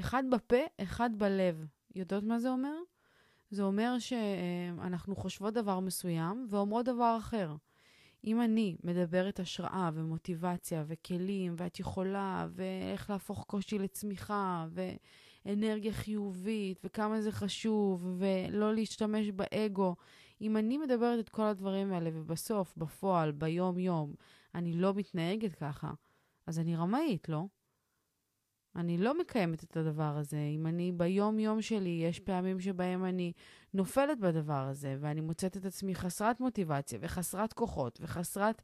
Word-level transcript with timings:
אחד 0.00 0.22
בפה, 0.30 0.56
אחד 0.82 1.10
בלב. 1.18 1.66
יודעות 1.94 2.24
מה 2.24 2.38
זה 2.38 2.50
אומר? 2.50 2.76
זה 3.50 3.62
אומר 3.62 3.98
שאנחנו 3.98 5.16
חושבות 5.16 5.54
דבר 5.54 5.80
מסוים 5.80 6.46
ואומרות 6.50 6.86
דבר 6.86 7.16
אחר. 7.18 7.54
אם 8.24 8.42
אני 8.42 8.76
מדברת 8.84 9.40
השראה 9.40 9.90
ומוטיבציה 9.94 10.84
וכלים, 10.86 11.54
ואת 11.58 11.80
יכולה, 11.80 12.46
ואיך 12.50 13.10
להפוך 13.10 13.44
קושי 13.46 13.78
לצמיחה, 13.78 14.66
ואנרגיה 14.70 15.92
חיובית, 15.92 16.80
וכמה 16.84 17.20
זה 17.20 17.32
חשוב, 17.32 18.18
ולא 18.18 18.74
להשתמש 18.74 19.30
באגו, 19.30 19.96
אם 20.40 20.56
אני 20.56 20.78
מדברת 20.78 21.18
את 21.18 21.28
כל 21.28 21.42
הדברים 21.42 21.92
האלה, 21.92 22.10
ובסוף, 22.12 22.76
בפועל, 22.76 23.32
ביום-יום, 23.32 24.14
אני 24.54 24.72
לא 24.72 24.94
מתנהגת 24.94 25.54
ככה, 25.54 25.92
אז 26.46 26.58
אני 26.58 26.76
רמאית, 26.76 27.28
לא? 27.28 27.44
אני 28.76 28.98
לא 28.98 29.18
מקיימת 29.18 29.64
את 29.64 29.76
הדבר 29.76 30.16
הזה. 30.16 30.38
אם 30.54 30.66
אני 30.66 30.92
ביום-יום 30.92 31.62
שלי, 31.62 32.00
יש 32.08 32.20
פעמים 32.20 32.60
שבהם 32.60 33.04
אני 33.04 33.32
נופלת 33.74 34.20
בדבר 34.20 34.66
הזה, 34.68 34.96
ואני 35.00 35.20
מוצאת 35.20 35.56
את 35.56 35.64
עצמי 35.64 35.94
חסרת 35.94 36.40
מוטיבציה, 36.40 36.98
וחסרת 37.02 37.52
כוחות, 37.52 37.98
וחסרת 38.02 38.62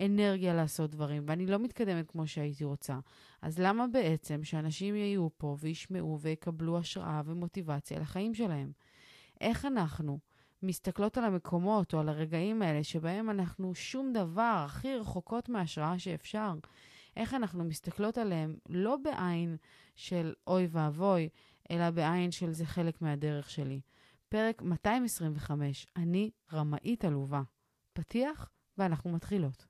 אנרגיה 0.00 0.54
לעשות 0.54 0.90
דברים, 0.90 1.22
ואני 1.26 1.46
לא 1.46 1.58
מתקדמת 1.58 2.10
כמו 2.10 2.26
שהייתי 2.26 2.64
רוצה. 2.64 2.98
אז 3.42 3.58
למה 3.58 3.86
בעצם 3.86 4.44
שאנשים 4.44 4.96
יהיו 4.96 5.28
פה 5.36 5.56
וישמעו 5.60 6.18
ויקבלו 6.20 6.78
השראה 6.78 7.22
ומוטיבציה 7.24 7.98
לחיים 7.98 8.34
שלהם? 8.34 8.72
איך 9.40 9.64
אנחנו 9.64 10.18
מסתכלות 10.62 11.18
על 11.18 11.24
המקומות 11.24 11.94
או 11.94 12.00
על 12.00 12.08
הרגעים 12.08 12.62
האלה 12.62 12.84
שבהם 12.84 13.30
אנחנו 13.30 13.74
שום 13.74 14.12
דבר, 14.12 14.62
הכי 14.66 14.96
רחוקות 14.96 15.48
מההשראה 15.48 15.98
שאפשר, 15.98 16.54
איך 17.16 17.34
אנחנו 17.34 17.64
מסתכלות 17.64 18.18
עליהם 18.18 18.54
לא 18.68 18.96
בעין 18.96 19.56
של 19.96 20.34
אוי 20.46 20.68
ואבוי, 20.70 21.28
אלא 21.70 21.90
בעין 21.90 22.30
של 22.30 22.52
זה 22.52 22.66
חלק 22.66 23.02
מהדרך 23.02 23.50
שלי. 23.50 23.80
פרק 24.28 24.62
225, 24.62 25.86
אני 25.96 26.30
רמאית 26.52 27.04
עלובה. 27.04 27.42
פתיח, 27.92 28.50
ואנחנו 28.78 29.12
מתחילות. 29.12 29.66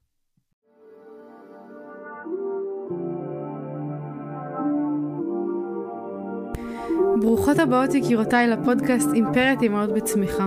ברוכות 7.21 7.59
הבאות 7.59 7.95
יקירותיי 7.95 8.49
לפודקאסט 8.49 9.09
אימפרית 9.15 9.63
אמהות 9.63 9.91
בצמיחה. 9.95 10.47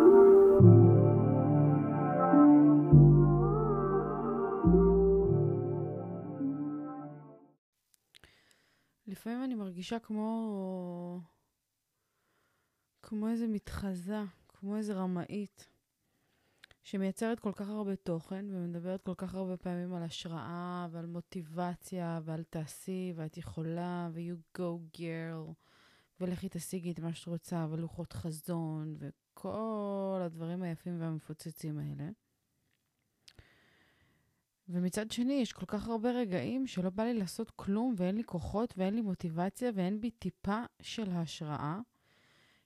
לפעמים 9.11 9.43
אני 9.43 9.55
מרגישה 9.55 9.99
כמו... 9.99 11.21
כמו 13.01 13.29
איזה 13.29 13.47
מתחזה, 13.47 14.19
כמו 14.47 14.77
איזה 14.77 14.93
רמאית, 14.93 15.67
שמייצרת 16.83 17.39
כל 17.39 17.51
כך 17.55 17.69
הרבה 17.69 17.95
תוכן 17.95 18.45
ומדברת 18.49 19.01
כל 19.01 19.15
כך 19.17 19.35
הרבה 19.35 19.57
פעמים 19.57 19.93
על 19.93 20.03
השראה 20.03 20.87
ועל 20.91 21.05
מוטיבציה 21.05 22.19
ועל 22.23 22.43
תעשי 22.43 23.13
ואת 23.15 23.37
יכולה 23.37 24.09
ו-you 24.13 24.57
go 24.59 24.97
girl 24.97 25.53
ולכי 26.19 26.49
תשיגי 26.49 26.91
את 26.91 26.99
מה 26.99 27.13
שאת 27.13 27.27
רוצה 27.27 27.67
ולוחות 27.69 28.13
חזון 28.13 28.95
וכל 28.99 30.19
הדברים 30.23 30.63
היפים 30.63 31.01
והמפוצצים 31.01 31.79
האלה. 31.79 32.09
ומצד 34.71 35.11
שני, 35.11 35.33
יש 35.33 35.53
כל 35.53 35.65
כך 35.65 35.87
הרבה 35.87 36.11
רגעים 36.11 36.67
שלא 36.67 36.89
בא 36.89 37.03
לי 37.03 37.13
לעשות 37.13 37.51
כלום, 37.55 37.93
ואין 37.97 38.15
לי 38.15 38.23
כוחות, 38.23 38.73
ואין 38.77 38.93
לי 38.93 39.01
מוטיבציה, 39.01 39.71
ואין 39.75 40.01
בי 40.01 40.11
טיפה 40.11 40.63
של 40.81 41.11
השראה, 41.11 41.79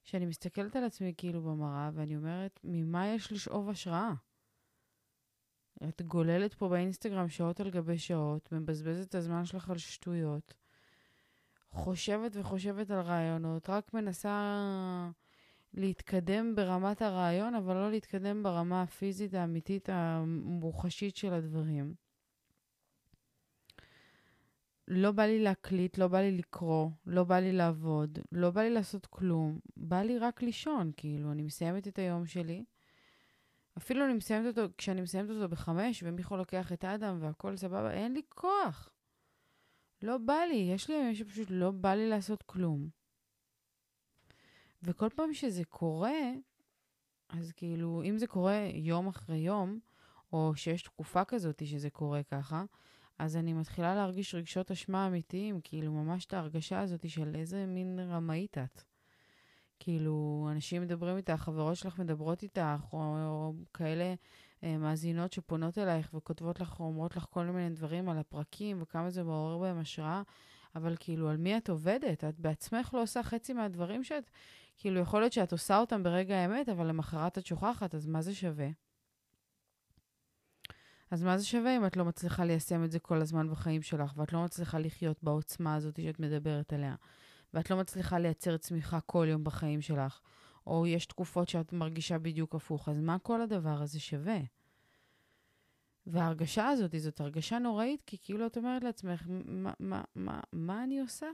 שאני 0.04 0.26
מסתכלת 0.26 0.76
על 0.76 0.84
עצמי 0.84 1.14
כאילו 1.18 1.42
במראה, 1.42 1.90
ואני 1.94 2.16
אומרת, 2.16 2.60
ממה 2.64 3.08
יש 3.08 3.32
לשאוב 3.32 3.70
השראה? 3.70 4.14
את 5.90 6.02
גוללת 6.02 6.54
פה 6.54 6.70
באינסטגרם 6.70 7.30
שעות 7.30 7.60
על 7.60 7.70
גבי 7.70 7.98
שעות, 7.98 8.52
מבזבזת 8.52 9.10
את 9.10 9.16
הזמן 9.16 9.46
שלך 9.46 9.70
על 9.70 9.78
שטויות, 9.78 10.54
חושבת 11.72 12.32
וחושבת 12.36 12.92
על 12.92 13.00
רעיונות, 13.00 13.70
רק 13.70 13.94
מנסה 13.94 15.10
להתקדם 15.76 16.56
ברמת 16.56 17.02
הרעיון, 17.02 17.56
אבל 17.56 17.74
לא 17.74 17.92
להתקדם 17.92 18.44
ברמה 18.44 18.82
הפיזית 18.82 19.34
האמיתית 19.34 19.90
המוחשית 19.92 21.16
של 21.16 21.34
הדברים. 21.34 21.94
לא 24.88 25.12
בא 25.12 25.24
לי 25.24 25.40
להקליט, 25.40 25.98
לא 25.98 26.08
בא 26.08 26.20
לי 26.20 26.32
לקרוא, 26.32 26.90
לא 27.06 27.24
בא 27.24 27.40
לי 27.40 27.52
לעבוד, 27.52 28.20
לא 28.32 28.52
בא 28.52 28.62
לי 28.62 28.70
לעשות 28.70 29.06
כלום. 29.06 29.60
בא 29.78 30.02
לי 30.02 30.18
רק 30.18 30.42
לישון, 30.42 30.92
כאילו, 30.98 31.32
אני 31.32 31.44
מסיימת 31.44 31.88
את 31.88 32.00
היום 32.00 32.26
שלי. 32.26 32.64
אפילו 33.78 34.06
אני 34.06 34.14
מסיימת 34.14 34.58
אותו, 34.58 34.74
כשאני 34.78 35.02
מסיימת 35.02 35.30
אותו 35.30 35.50
בחמש, 35.50 36.04
ומיכו 36.06 36.38
לוקח 36.38 36.74
את 36.74 36.84
האדם 36.84 37.18
והכל 37.22 37.58
סבבה, 37.58 37.92
אין 37.92 38.14
לי 38.14 38.22
כוח. 38.30 38.90
לא 40.02 40.18
בא 40.18 40.40
לי, 40.50 40.70
יש 40.74 40.90
לי 40.90 40.96
ימים 40.96 41.16
שפשוט 41.16 41.48
לא 41.50 41.72
בא 41.72 41.94
לי 41.94 42.10
לעשות 42.10 42.44
כלום. 42.44 42.90
וכל 44.86 45.10
פעם 45.16 45.34
שזה 45.34 45.64
קורה, 45.64 46.32
אז 47.30 47.52
כאילו, 47.52 48.04
אם 48.06 48.18
זה 48.18 48.28
קורה 48.28 48.68
יום 48.74 49.08
אחרי 49.08 49.38
יום, 49.38 49.80
או 50.34 50.54
שיש 50.56 50.84
תקופה 50.84 51.26
כזאת 51.26 51.68
שזה 51.68 51.90
קורה 51.90 52.24
ככה, 52.24 52.64
אז 53.20 53.38
אני 53.38 53.54
מתחילה 53.54 53.96
להרגיש 53.96 54.36
רגשות 54.36 54.72
אשמה 54.72 55.08
אמיתיים, 55.08 55.60
כאילו, 55.64 55.92
ממש 55.92 56.26
את 56.26 56.34
ההרגשה 56.34 56.82
הזאת 56.82 57.10
של 57.10 57.36
איזה 57.36 57.66
מין 57.66 58.00
רמאית 58.00 58.58
את. 58.58 58.82
כאילו, 59.80 60.48
אנשים 60.52 60.82
מדברים 60.82 61.18
איתך, 61.18 61.34
חברות 61.34 61.76
שלך 61.76 62.00
מדברות 62.00 62.44
איתך, 62.44 62.84
או, 62.94 63.00
או 63.00 63.54
כאלה 63.74 64.14
אה, 64.64 64.78
מאזינות 64.78 65.34
שפונות 65.34 65.78
אלייך 65.78 66.14
וכותבות 66.14 66.60
לך, 66.60 66.80
או 66.80 66.86
אומרות 66.86 67.16
לך 67.16 67.26
כל 67.30 67.46
מיני 67.46 67.70
דברים 67.70 68.10
על 68.10 68.18
הפרקים, 68.18 68.78
וכמה 68.82 69.10
זה 69.10 69.24
מעורר 69.24 69.58
בהם 69.58 69.78
השראה, 69.80 70.22
אבל 70.76 70.96
כאילו, 71.00 71.30
על 71.30 71.38
מי 71.38 71.58
את 71.58 71.70
עובדת? 71.70 72.24
את 72.24 72.40
בעצמך 72.40 72.94
לא 72.94 73.02
עושה 73.02 73.24
חצי 73.24 73.54
מהדברים 73.54 74.04
שאת 74.04 74.30
כאילו, 74.78 75.00
יכול 75.00 75.20
להיות 75.20 75.34
שאת 75.34 75.52
עושה 75.52 75.78
אותם 75.78 76.04
ברגע 76.04 76.36
האמת, 76.36 76.70
אבל 76.70 76.88
למחרת 76.88 77.38
את 77.38 77.46
שוכחת, 77.46 77.96
אז 77.96 78.06
מה 78.06 78.22
זה 78.22 78.36
שווה? 78.36 78.68
אז 81.12 81.24
מה 81.24 81.38
זה 81.38 81.46
שווה 81.46 81.78
אם 81.78 81.86
את 81.86 81.98
לא 81.98 82.06
מצליחה 82.06 82.46
ליישם 82.46 82.84
את 82.84 82.92
זה 82.92 83.00
כל 83.00 83.22
הזמן 83.22 83.50
בחיים 83.50 83.82
שלך, 83.82 84.14
ואת 84.18 84.34
לא 84.34 84.44
מצליחה 84.44 84.80
לחיות 84.80 85.24
בעוצמה 85.24 85.76
הזאת 85.76 86.00
שאת 86.02 86.20
מדברת 86.20 86.74
עליה, 86.74 86.96
ואת 87.54 87.70
לא 87.70 87.78
מצליחה 87.78 88.20
לייצר 88.20 88.58
צמיחה 88.58 89.00
כל 89.00 89.28
יום 89.30 89.44
בחיים 89.44 89.82
שלך, 89.82 90.20
או 90.68 90.88
יש 90.88 91.06
תקופות 91.06 91.50
שאת 91.50 91.74
מרגישה 91.74 92.18
בדיוק 92.18 92.56
הפוך, 92.56 92.90
אז 92.90 93.00
מה 93.00 93.20
כל 93.20 93.42
הדבר 93.42 93.82
הזה 93.82 94.00
שווה? 94.00 94.38
וההרגשה 96.08 96.68
הזאת, 96.68 96.96
זאת 96.98 97.22
הרגשה 97.22 97.60
נוראית, 97.60 98.02
כי 98.06 98.18
כאילו 98.22 98.48
את 98.48 98.58
אומרת 98.58 98.84
לעצמך, 98.84 99.24
מה, 99.28 99.74
מה, 99.80 100.02
מה, 100.16 100.40
מה 100.54 100.84
אני 100.84 101.00
עושה? 101.00 101.28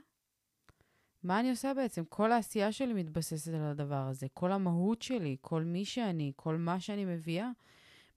מה 1.23 1.39
אני 1.39 1.49
עושה 1.49 1.73
בעצם? 1.73 2.03
כל 2.09 2.31
העשייה 2.31 2.71
שלי 2.71 2.93
מתבססת 2.93 3.53
על 3.53 3.63
הדבר 3.63 4.07
הזה. 4.07 4.27
כל 4.33 4.51
המהות 4.51 5.01
שלי, 5.01 5.37
כל 5.41 5.63
מי 5.63 5.85
שאני, 5.85 6.31
כל 6.35 6.57
מה 6.57 6.79
שאני 6.79 7.05
מביאה, 7.05 7.49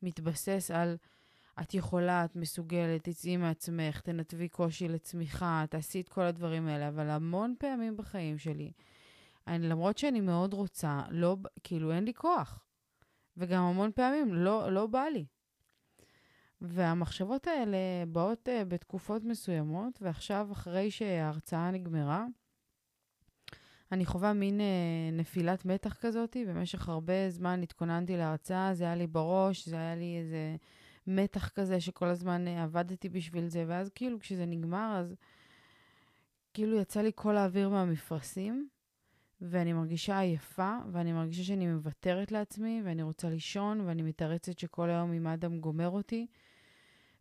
מתבסס 0.02 0.70
על 0.74 0.96
את 1.62 1.74
יכולה, 1.74 2.24
את 2.24 2.36
מסוגלת, 2.36 3.08
תצאי 3.08 3.36
מעצמך, 3.36 4.00
תנתבי 4.00 4.48
קושי 4.48 4.88
לצמיחה, 4.88 5.64
תעשי 5.70 6.00
את 6.00 6.08
כל 6.08 6.22
הדברים 6.22 6.66
האלה. 6.66 6.88
אבל 6.88 7.10
המון 7.10 7.54
פעמים 7.58 7.96
בחיים 7.96 8.38
שלי, 8.38 8.72
אני, 9.46 9.68
למרות 9.68 9.98
שאני 9.98 10.20
מאוד 10.20 10.54
רוצה, 10.54 11.02
לא, 11.10 11.36
כאילו 11.64 11.92
אין 11.92 12.04
לי 12.04 12.14
כוח. 12.14 12.64
וגם 13.36 13.62
המון 13.62 13.90
פעמים 13.94 14.34
לא, 14.34 14.72
לא 14.72 14.86
בא 14.86 15.04
לי. 15.04 15.24
והמחשבות 16.60 17.46
האלה 17.46 17.76
באות 18.08 18.48
uh, 18.48 18.64
בתקופות 18.64 19.24
מסוימות, 19.24 19.98
ועכשיו, 20.02 20.48
אחרי 20.52 20.90
שההרצאה 20.90 21.70
נגמרה, 21.70 22.26
אני 23.92 24.06
חווה 24.06 24.32
מין 24.32 24.60
אה, 24.60 24.66
נפילת 25.12 25.64
מתח 25.64 25.96
כזאת. 26.00 26.36
במשך 26.48 26.88
הרבה 26.88 27.30
זמן 27.30 27.62
התכוננתי 27.62 28.16
להרצאה, 28.16 28.74
זה 28.74 28.84
היה 28.84 28.94
לי 28.94 29.06
בראש, 29.06 29.68
זה 29.68 29.76
היה 29.76 29.94
לי 29.94 30.18
איזה 30.18 30.56
מתח 31.06 31.48
כזה 31.48 31.80
שכל 31.80 32.06
הזמן 32.06 32.48
אה, 32.48 32.62
עבדתי 32.62 33.08
בשביל 33.08 33.48
זה, 33.48 33.64
ואז 33.68 33.90
כאילו 33.94 34.20
כשזה 34.20 34.46
נגמר, 34.46 34.96
אז 35.00 35.14
כאילו 36.54 36.76
יצא 36.76 37.00
לי 37.00 37.10
כל 37.14 37.36
האוויר 37.36 37.68
מהמפרשים, 37.68 38.68
ואני 39.40 39.72
מרגישה 39.72 40.18
עייפה, 40.18 40.76
ואני 40.92 41.12
מרגישה 41.12 41.44
שאני 41.44 41.66
מוותרת 41.66 42.32
לעצמי, 42.32 42.82
ואני 42.84 43.02
רוצה 43.02 43.28
לישון, 43.28 43.80
ואני 43.80 44.02
מתרצת 44.02 44.58
שכל 44.58 44.90
היום 44.90 45.12
עם 45.12 45.26
אדם 45.26 45.60
גומר 45.60 45.88
אותי. 45.88 46.26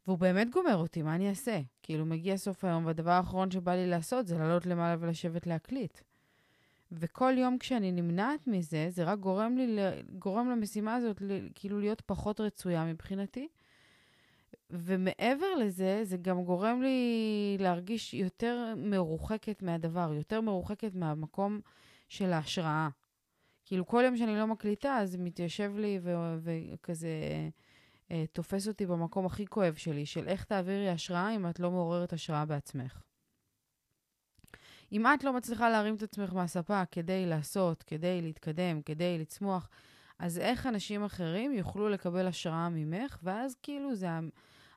והוא 0.08 0.18
באמת 0.18 0.50
גומר 0.50 0.76
אותי, 0.76 1.02
מה 1.02 1.16
אני 1.16 1.30
אעשה? 1.30 1.60
כאילו, 1.84 2.06
מגיע 2.06 2.38
סוף 2.38 2.64
היום, 2.64 2.86
והדבר 2.86 3.12
האחרון 3.12 3.52
שבא 3.52 3.72
לי 3.76 3.90
לעשות 3.90 4.28
זה 4.28 4.38
לעלות 4.38 4.66
למעלה 4.66 4.96
ולשבת 5.00 5.48
להקליט. 5.48 6.00
וכל 6.92 7.34
יום 7.38 7.58
כשאני 7.58 7.92
נמנעת 7.92 8.48
מזה, 8.48 8.88
זה 8.90 9.04
רק 9.04 9.20
גורם 9.20 9.58
לי, 9.58 9.78
גורם 10.20 10.50
למשימה 10.50 10.96
הזאת 10.96 11.22
כאילו 11.56 11.80
להיות 11.80 12.02
פחות 12.02 12.40
רצויה 12.40 12.86
מבחינתי. 12.86 13.48
ומעבר 14.70 15.56
לזה, 15.60 16.00
זה 16.04 16.18
גם 16.18 16.44
גורם 16.44 16.82
לי 16.82 17.58
להרגיש 17.60 18.14
יותר 18.14 18.74
מרוחקת 18.78 19.62
מהדבר, 19.62 20.14
יותר 20.14 20.42
מרוחקת 20.42 20.96
מהמקום 20.96 21.60
של 22.10 22.34
ההשראה. 22.34 22.90
כאילו, 23.66 23.86
כל 23.86 24.02
יום 24.06 24.18
שאני 24.18 24.36
לא 24.36 24.48
מקליטה, 24.48 24.98
אז 24.98 25.16
מתיישב 25.16 25.72
לי 25.78 26.00
וכזה 26.04 27.10
אה, 28.14 28.26
תופס 28.32 28.68
אותי 28.68 28.86
במקום 28.86 29.26
הכי 29.26 29.46
כואב 29.48 29.74
שלי, 29.74 30.06
של 30.06 30.28
איך 30.28 30.44
תעבירי 30.44 30.90
השראה 30.90 31.36
אם 31.36 31.50
את 31.50 31.60
לא 31.60 31.72
מעוררת 31.72 32.14
השראה 32.14 32.46
בעצמך. 32.46 33.02
אם 34.92 35.06
את 35.08 35.24
לא 35.24 35.34
מצליחה 35.34 35.70
להרים 35.70 35.96
את 35.96 36.04
עצמך 36.04 36.34
מהספה 36.34 36.86
כדי 36.86 37.26
לעשות, 37.26 37.84
כדי 37.84 38.22
להתקדם, 38.22 38.82
כדי 38.82 39.18
לצמוח, 39.18 39.70
אז 40.20 40.40
איך 40.40 40.68
אנשים 40.68 41.04
אחרים 41.04 41.54
יוכלו 41.54 41.90
לקבל 41.90 42.28
השראה 42.28 42.70
ממך? 42.70 43.20
ואז 43.24 43.56
כאילו 43.64 43.96
זה 43.96 44.08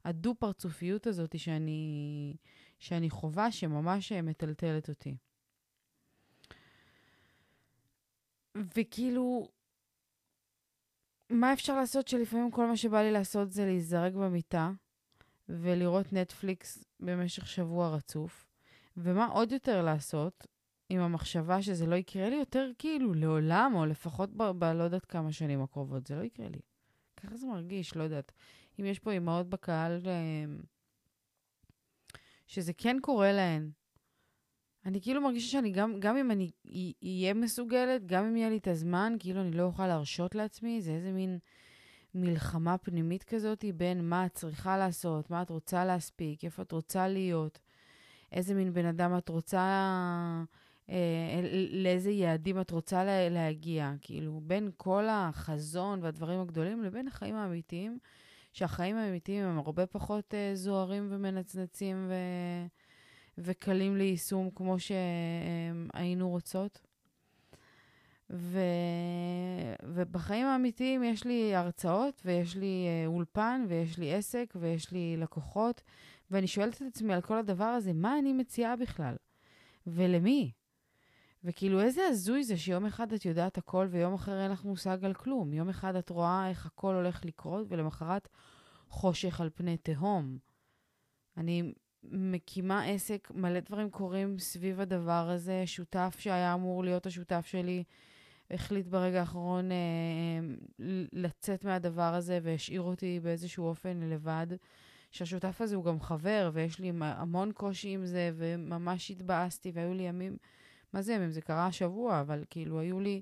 הדו-פרצופיות 0.04 1.06
הזאת 1.06 1.38
שאני, 1.38 2.36
שאני 2.78 3.10
חווה, 3.10 3.52
שממש 3.52 4.12
מטלטלת 4.12 4.88
אותי. 4.88 5.16
וכאילו, 8.54 9.48
מה 11.30 11.52
אפשר 11.52 11.76
לעשות 11.76 12.08
שלפעמים 12.08 12.50
כל 12.50 12.66
מה 12.66 12.76
שבא 12.76 13.02
לי 13.02 13.12
לעשות 13.12 13.52
זה 13.52 13.66
להיזרק 13.66 14.12
במיטה 14.12 14.70
ולראות 15.48 16.12
נטפליקס 16.12 16.84
במשך 17.00 17.46
שבוע 17.46 17.88
רצוף? 17.88 18.46
ומה 18.96 19.26
עוד 19.26 19.52
יותר 19.52 19.82
לעשות 19.82 20.46
עם 20.88 21.00
המחשבה 21.00 21.62
שזה 21.62 21.86
לא 21.86 21.94
יקרה 21.94 22.28
לי 22.28 22.36
יותר 22.36 22.70
כאילו 22.78 23.14
לעולם, 23.14 23.72
או 23.74 23.86
לפחות 23.86 24.30
בלא 24.58 24.82
יודעת 24.82 25.04
כמה 25.04 25.32
שנים 25.32 25.62
הקרובות, 25.62 26.06
זה 26.06 26.14
לא 26.14 26.22
יקרה 26.22 26.48
לי. 26.48 26.60
ככה 27.16 27.36
זה 27.36 27.46
מרגיש, 27.46 27.96
לא 27.96 28.02
יודעת. 28.02 28.32
אם 28.80 28.84
יש 28.84 28.98
פה 28.98 29.12
אימהות 29.12 29.48
בקהל 29.48 30.00
אה, 30.06 30.44
שזה 32.46 32.72
כן 32.72 32.96
קורה 33.02 33.32
להן, 33.32 33.70
אני 34.86 35.00
כאילו 35.00 35.20
מרגישה 35.20 35.50
שאני 35.50 35.70
גם, 35.70 36.00
גם 36.00 36.16
אם 36.16 36.30
אני 36.30 36.50
אהיה 37.04 37.34
מסוגלת, 37.34 38.06
גם 38.06 38.24
אם 38.24 38.36
יהיה 38.36 38.50
לי 38.50 38.56
את 38.56 38.68
הזמן, 38.68 39.16
כאילו 39.18 39.40
אני 39.40 39.50
לא 39.50 39.62
אוכל 39.62 39.86
להרשות 39.86 40.34
לעצמי, 40.34 40.80
זה 40.80 40.90
איזה 40.90 41.12
מין 41.12 41.38
מלחמה 42.14 42.78
פנימית 42.78 43.24
כזאת 43.24 43.64
בין 43.74 44.08
מה 44.08 44.26
את 44.26 44.34
צריכה 44.34 44.78
לעשות, 44.78 45.30
מה 45.30 45.42
את 45.42 45.50
רוצה 45.50 45.84
להספיק, 45.84 46.44
איפה 46.44 46.62
את 46.62 46.72
רוצה 46.72 47.08
להיות, 47.08 47.58
איזה 48.32 48.54
מין 48.54 48.72
בן 48.72 48.86
אדם 48.86 49.18
את 49.18 49.28
רוצה, 49.28 49.58
אה, 50.90 51.40
לאיזה 51.70 52.10
יעדים 52.10 52.60
את 52.60 52.70
רוצה 52.70 53.04
לה, 53.04 53.28
להגיע. 53.28 53.92
כאילו, 54.00 54.40
בין 54.44 54.70
כל 54.76 55.04
החזון 55.10 56.02
והדברים 56.02 56.40
הגדולים 56.40 56.82
לבין 56.82 57.08
החיים 57.08 57.34
האמיתיים, 57.34 57.98
שהחיים 58.52 58.96
האמיתיים 58.96 59.44
הם 59.44 59.58
הרבה 59.58 59.86
פחות 59.86 60.34
אה, 60.34 60.50
זוהרים 60.54 61.08
ומנצנצים 61.10 62.06
ו... 62.08 62.14
וקלים 63.38 63.96
ליישום 63.96 64.50
כמו 64.54 64.76
שהיינו 64.78 66.28
רוצות. 66.28 66.80
ו... 68.30 68.60
ובחיים 69.82 70.46
האמיתיים 70.46 71.04
יש 71.04 71.24
לי 71.24 71.54
הרצאות, 71.54 72.22
ויש 72.24 72.56
לי 72.56 72.86
אה, 72.86 73.06
אולפן, 73.06 73.64
ויש 73.68 73.98
לי 73.98 74.14
עסק, 74.14 74.54
ויש 74.56 74.92
לי 74.92 75.16
לקוחות, 75.16 75.82
ואני 76.30 76.46
שואלת 76.46 76.76
את 76.76 76.82
עצמי 76.82 77.14
על 77.14 77.20
כל 77.20 77.38
הדבר 77.38 77.64
הזה, 77.64 77.92
מה 77.92 78.18
אני 78.18 78.32
מציעה 78.32 78.76
בכלל? 78.76 79.14
ולמי? 79.86 80.52
וכאילו, 81.44 81.80
איזה 81.80 82.06
הזוי 82.06 82.44
זה 82.44 82.56
שיום 82.56 82.86
אחד 82.86 83.12
את 83.12 83.24
יודעת 83.24 83.58
הכל 83.58 83.86
ויום 83.90 84.14
אחר 84.14 84.40
אין 84.42 84.50
לך 84.50 84.64
מושג 84.64 85.04
על 85.04 85.14
כלום. 85.14 85.52
יום 85.52 85.68
אחד 85.68 85.96
את 85.96 86.10
רואה 86.10 86.48
איך 86.48 86.66
הכל 86.66 86.94
הולך 86.94 87.24
לקרות, 87.24 87.66
ולמחרת 87.68 88.28
חושך 88.88 89.40
על 89.40 89.50
פני 89.54 89.76
תהום. 89.76 90.38
אני 91.36 91.72
מקימה 92.10 92.84
עסק, 92.84 93.30
מלא 93.34 93.60
דברים 93.60 93.90
קורים 93.90 94.38
סביב 94.38 94.80
הדבר 94.80 95.30
הזה. 95.30 95.62
שותף 95.66 96.16
שהיה 96.18 96.54
אמור 96.54 96.84
להיות 96.84 97.06
השותף 97.06 97.46
שלי, 97.46 97.84
החליט 98.50 98.86
ברגע 98.86 99.20
האחרון 99.20 99.72
אה, 99.72 99.76
לצאת 101.12 101.64
מהדבר 101.64 102.14
הזה 102.14 102.38
והשאיר 102.42 102.82
אותי 102.82 103.20
באיזשהו 103.22 103.66
אופן 103.66 104.00
לבד. 104.00 104.46
שהשותף 105.10 105.60
הזה 105.60 105.76
הוא 105.76 105.84
גם 105.84 106.00
חבר, 106.00 106.50
ויש 106.52 106.78
לי 106.78 106.92
המון 107.00 107.52
קושי 107.52 107.88
עם 107.88 108.06
זה, 108.06 108.30
וממש 108.36 109.10
התבאסתי, 109.10 109.70
והיו 109.74 109.94
לי 109.94 110.02
ימים, 110.02 110.36
מה 110.92 111.02
זה 111.02 111.12
ימים? 111.12 111.30
זה 111.30 111.40
קרה 111.40 111.66
השבוע, 111.66 112.20
אבל 112.20 112.44
כאילו 112.50 112.80
היו 112.80 113.00
לי 113.00 113.20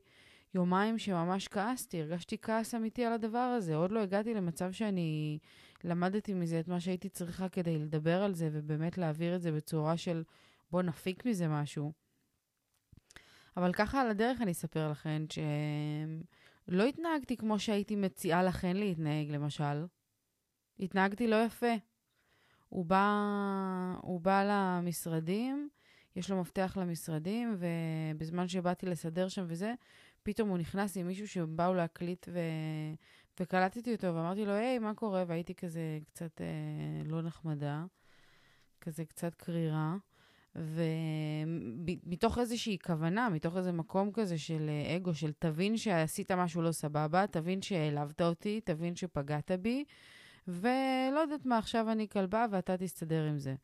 יומיים 0.54 0.98
שממש 0.98 1.48
כעסתי, 1.48 2.00
הרגשתי 2.00 2.36
כעס 2.42 2.74
אמיתי 2.74 3.04
על 3.04 3.12
הדבר 3.12 3.38
הזה. 3.38 3.74
עוד 3.74 3.90
לא 3.90 4.00
הגעתי 4.00 4.34
למצב 4.34 4.72
שאני 4.72 5.38
למדתי 5.84 6.34
מזה 6.34 6.60
את 6.60 6.68
מה 6.68 6.80
שהייתי 6.80 7.08
צריכה 7.08 7.48
כדי 7.48 7.78
לדבר 7.78 8.22
על 8.22 8.34
זה, 8.34 8.48
ובאמת 8.52 8.98
להעביר 8.98 9.36
את 9.36 9.42
זה 9.42 9.52
בצורה 9.52 9.96
של 9.96 10.24
בוא 10.70 10.82
נפיק 10.82 11.26
מזה 11.26 11.48
משהו. 11.48 11.92
אבל 13.56 13.72
ככה 13.72 14.00
על 14.00 14.10
הדרך 14.10 14.40
אני 14.40 14.52
אספר 14.52 14.90
לכן 14.90 15.22
שלא 16.68 16.84
התנהגתי 16.84 17.36
כמו 17.36 17.58
שהייתי 17.58 17.96
מציעה 17.96 18.42
לכן 18.42 18.76
להתנהג, 18.76 19.30
למשל. 19.30 19.86
התנהגתי 20.80 21.26
לא 21.26 21.44
יפה. 21.44 21.74
הוא 22.68 22.84
בא, 22.84 23.12
הוא 24.02 24.20
בא 24.20 24.44
למשרדים, 24.48 25.68
יש 26.16 26.30
לו 26.30 26.40
מפתח 26.40 26.76
למשרדים, 26.80 27.56
ובזמן 27.58 28.48
שבאתי 28.48 28.86
לסדר 28.86 29.28
שם 29.28 29.44
וזה, 29.48 29.74
פתאום 30.22 30.48
הוא 30.48 30.58
נכנס 30.58 30.96
עם 30.96 31.06
מישהו 31.06 31.28
שבאו 31.28 31.74
להקליט, 31.74 32.26
ו... 32.32 32.38
וקלטתי 33.40 33.94
אותו 33.94 34.06
ואמרתי 34.06 34.44
לו, 34.46 34.52
היי, 34.52 34.78
מה 34.78 34.94
קורה? 34.94 35.24
והייתי 35.26 35.54
כזה 35.54 35.98
קצת 36.06 36.40
אה, 36.40 36.46
לא 37.04 37.22
נחמדה, 37.22 37.84
כזה 38.80 39.04
קצת 39.04 39.34
קרירה. 39.34 39.96
ומתוך 40.56 42.38
איזושהי 42.38 42.78
כוונה, 42.78 43.28
מתוך 43.28 43.56
איזה 43.56 43.72
מקום 43.72 44.12
כזה 44.12 44.38
של 44.38 44.66
אה, 44.68 44.96
אגו, 44.96 45.14
של 45.14 45.32
תבין 45.38 45.76
שעשית 45.76 46.32
משהו 46.32 46.62
לא 46.62 46.72
סבבה, 46.72 47.26
תבין 47.26 47.62
שהעלבת 47.62 48.22
אותי, 48.22 48.60
תבין 48.60 48.96
שפגעת 48.96 49.50
בי, 49.50 49.84
ולא 50.48 51.20
יודעת 51.20 51.46
מה, 51.46 51.58
עכשיו 51.58 51.90
אני 51.92 52.08
כלבה 52.08 52.46
ואתה 52.50 52.76
תסתדר 52.76 53.24
עם 53.24 53.38
זה. 53.38 53.54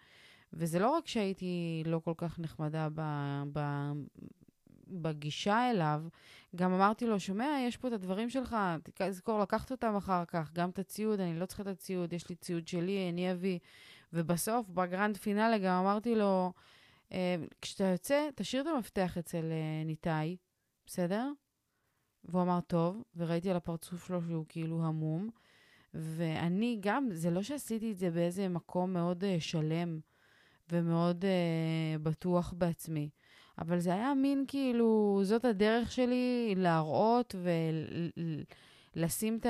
וזה 0.53 0.79
לא 0.79 0.91
רק 0.91 1.07
שהייתי 1.07 1.83
לא 1.87 2.01
כל 2.05 2.15
כך 2.17 2.39
נחמדה 2.39 2.89
ב, 2.95 3.03
ב, 3.53 3.61
בגישה 4.91 5.71
אליו, 5.71 6.03
גם 6.57 6.73
אמרתי 6.73 7.07
לו, 7.07 7.21
שומע, 7.21 7.49
יש 7.69 7.77
פה 7.77 7.89
את 7.89 7.93
הדברים 7.93 8.31
שלך, 8.31 8.57
תזכור 8.95 9.41
לקחת 9.41 9.71
אותם 9.71 9.97
אחר 9.97 10.25
כך, 10.25 10.53
גם 10.53 10.71
את 10.71 10.79
הציוד, 10.79 11.21
אני 11.21 11.41
לא 11.41 11.47
צריכה 11.47 11.63
את 11.63 11.67
הציוד, 11.67 12.13
יש 12.13 12.29
לי 12.29 12.35
ציוד 12.35 12.69
שלי, 12.69 13.09
אני 13.13 13.33
אביא. 13.33 13.59
ובסוף, 14.13 14.69
בגרנד 14.69 15.17
פינאלה, 15.17 15.59
גם 15.59 15.75
אמרתי 15.75 16.15
לו, 16.15 16.53
אה, 17.13 17.37
כשאתה 17.63 17.85
יוצא, 17.85 18.29
תשאיר 18.35 18.63
את 18.63 18.67
המפתח 18.67 19.19
אצל 19.19 19.45
אה, 19.45 19.85
ניתאי, 19.85 20.37
בסדר? 20.87 21.33
והוא 22.25 22.43
אמר, 22.43 22.61
טוב, 22.61 23.03
וראיתי 23.17 23.51
על 23.51 23.57
הפרצוף 23.57 24.07
שלו 24.07 24.23
שהוא 24.23 24.45
כאילו 24.49 24.85
המום. 24.85 25.31
ואני 25.95 26.79
גם, 26.81 27.09
זה 27.13 27.31
לא 27.31 27.43
שעשיתי 27.43 27.93
את 27.93 27.99
זה 27.99 28.11
באיזה 28.11 28.49
מקום 28.49 28.93
מאוד 28.93 29.25
uh, 29.25 29.27
שלם 29.41 30.01
ומאוד 30.73 31.25
בטוח 32.03 32.55
בעצמי, 32.59 33.11
אבל 33.61 33.79
זה 33.79 33.95
היה 33.95 34.15
מין 34.15 34.45
כאילו, 34.49 35.21
זאת 35.23 35.45
הדרך 35.45 35.93
שלי 35.93 36.55
להראות 36.57 37.35
ולשים 38.97 39.39
את, 39.39 39.47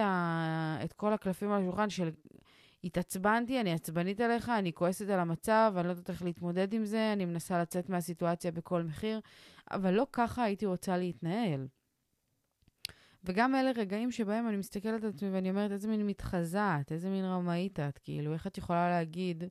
את 0.85 0.93
כל 0.93 1.13
הקלפים 1.13 1.53
על 1.53 1.63
השולחן 1.63 1.91
של 1.91 2.11
התעצבנתי, 2.85 3.61
אני 3.61 3.73
עצבנית 3.73 4.21
עליך, 4.21 4.49
אני 4.49 4.73
כועסת 4.73 5.09
על 5.09 5.21
המצב, 5.21 5.73
אני 5.77 5.87
לא 5.87 5.93
יודעת 5.93 6.11
איך 6.11 6.23
להתמודד 6.23 6.73
עם 6.73 6.85
זה, 6.85 7.13
אני 7.13 7.25
מנסה 7.25 7.63
לצאת 7.63 7.89
מהסיטואציה 7.89 8.51
בכל 8.51 8.83
מחיר, 8.83 9.21
אבל 9.71 9.95
לא 9.95 10.07
ככה 10.13 10.45
הייתי 10.45 10.67
רוצה 10.67 10.97
להתנהל. 10.97 11.67
וגם 13.25 13.55
אלה 13.55 13.71
רגעים 13.77 14.11
שבהם 14.11 14.49
אני 14.49 14.57
מסתכלת 14.57 15.05
על 15.05 15.11
עצמי 15.11 15.31
ואני 15.31 15.51
אומרת, 15.51 15.71
איזה 15.71 15.89
מין 15.89 16.07
מתחזה 16.07 16.81
את, 16.81 16.93
איזה 16.93 17.11
מין 17.11 17.25
רמאית 17.25 17.81
את, 17.81 17.99
כאילו, 17.99 18.33
איך 18.33 18.47
את 18.47 18.59
יכולה 18.59 18.91
להגיד 18.91 19.45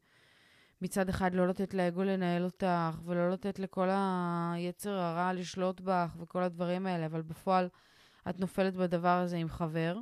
מצד 0.82 1.10
אחד 1.10 1.34
לא 1.34 1.48
לתת 1.48 1.74
לאגו 1.74 2.04
לנהל 2.04 2.44
אותך, 2.44 3.02
ולא 3.06 3.30
לתת 3.30 3.60
לכל 3.60 3.90
היצר 3.92 4.92
הרע 4.92 5.34
לשלוט 5.34 5.82
בך 5.82 6.16
וכל 6.20 6.44
הדברים 6.44 6.88
האלה, 6.88 7.06
אבל 7.06 7.22
בפועל 7.22 7.70
את 8.30 8.40
נופלת 8.40 8.76
בדבר 8.76 9.18
הזה 9.18 9.38
עם 9.38 9.50
חבר, 9.50 9.98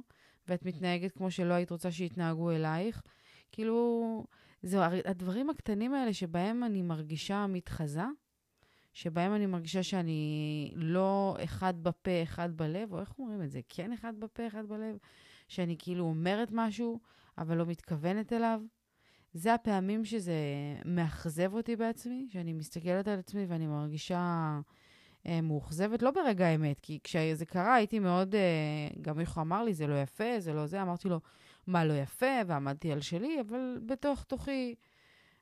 ואת 0.47 0.65
מתנהגת 0.65 1.11
כמו 1.11 1.31
שלא 1.31 1.53
היית 1.53 1.71
רוצה 1.71 1.91
שיתנהגו 1.91 2.51
אלייך. 2.51 3.01
כאילו, 3.51 4.25
זה 4.61 4.85
הדברים 4.85 5.49
הקטנים 5.49 5.93
האלה 5.93 6.13
שבהם 6.13 6.63
אני 6.63 6.81
מרגישה 6.81 7.47
מתחזה, 7.47 8.05
שבהם 8.93 9.35
אני 9.35 9.45
מרגישה 9.45 9.83
שאני 9.83 10.71
לא 10.75 11.37
אחד 11.43 11.83
בפה, 11.83 12.23
אחד 12.23 12.57
בלב, 12.57 12.93
או 12.93 12.99
איך 12.99 13.19
אומרים 13.19 13.43
את 13.43 13.51
זה? 13.51 13.59
כן 13.69 13.93
אחד 13.93 14.19
בפה, 14.19 14.47
אחד 14.47 14.65
בלב? 14.67 14.97
שאני 15.47 15.75
כאילו 15.79 16.05
אומרת 16.05 16.49
משהו, 16.51 16.99
אבל 17.37 17.57
לא 17.57 17.65
מתכוונת 17.65 18.33
אליו. 18.33 18.61
זה 19.37 19.53
הפעמים 19.53 20.05
שזה 20.05 20.33
מאכזב 20.85 21.53
אותי 21.53 21.75
בעצמי, 21.75 22.27
שאני 22.29 22.53
מסתכלת 22.53 23.07
על 23.07 23.19
עצמי 23.19 23.45
ואני 23.45 23.67
מרגישה 23.67 24.59
אה, 25.25 25.41
מאוכזבת, 25.41 26.01
לא 26.01 26.11
ברגע 26.11 26.45
האמת, 26.45 26.79
כי 26.79 26.99
כשזה 27.03 27.45
קרה 27.45 27.75
הייתי 27.75 27.99
מאוד, 27.99 28.35
אה, 28.35 28.41
גם 29.01 29.17
מישהו 29.17 29.41
אמר 29.41 29.63
לי, 29.63 29.73
זה 29.73 29.87
לא 29.87 30.01
יפה, 30.01 30.39
זה 30.39 30.53
לא 30.53 30.65
זה, 30.65 30.81
אמרתי 30.81 31.09
לו, 31.09 31.19
מה 31.67 31.85
לא 31.85 31.93
יפה, 31.93 32.35
ועמדתי 32.47 32.91
על 32.91 33.01
שלי, 33.01 33.41
אבל 33.41 33.79
בתוך 33.85 34.23
תוכי 34.23 34.75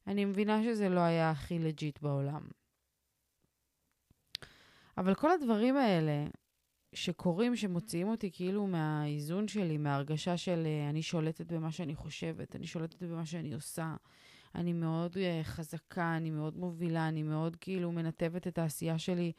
אני 0.08 0.26
מבינה 0.26 0.64
שזה 0.64 0.90
לא 0.90 1.00
היה 1.00 1.32
הכי 1.32 1.60
לג'יט 1.60 2.02
בעולם. 2.02 2.42
אבל 4.98 5.16
כל 5.16 5.32
הדברים 5.32 5.78
האלה 5.78 6.26
שקורים, 6.96 7.56
שמוציאים 7.56 8.08
אותי 8.08 8.30
כאילו 8.34 8.68
מהאיזון 8.68 9.48
שלי, 9.48 9.78
מההרגשה 9.78 10.38
של 10.38 10.64
אה, 10.66 10.90
אני 10.90 11.02
שולטת 11.02 11.52
במה 11.52 11.72
שאני 11.72 11.96
חושבת, 11.96 12.56
אני 12.56 12.68
שולטת 12.68 13.04
במה 13.04 13.26
שאני 13.26 13.54
עושה, 13.54 13.96
אני 14.56 14.74
מאוד 14.74 15.14
uh, 15.14 15.44
חזקה, 15.44 16.18
אני 16.18 16.32
מאוד 16.32 16.58
מובילה, 16.58 17.08
אני 17.08 17.24
מאוד 17.24 17.56
כאילו 17.56 17.92
מנתבת 17.92 18.48
את 18.48 18.58
העשייה 18.58 18.98
שלי 18.98 19.32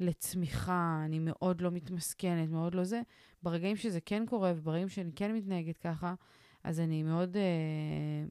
לצמיחה, 0.00 1.02
אני 1.04 1.18
מאוד 1.18 1.60
לא 1.60 1.70
מתמסכנת, 1.70 2.48
מאוד 2.48 2.74
לא 2.74 2.84
זה. 2.84 3.00
ברגעים 3.42 3.76
שזה 3.76 4.00
כן 4.00 4.26
קורה 4.26 4.52
וברגעים 4.56 4.88
שאני 4.88 5.10
כן 5.16 5.34
מתנהגת 5.34 5.78
ככה, 5.78 6.14
אז 6.64 6.80
אני 6.80 7.02
מאוד 7.02 7.36
uh, 7.36 8.30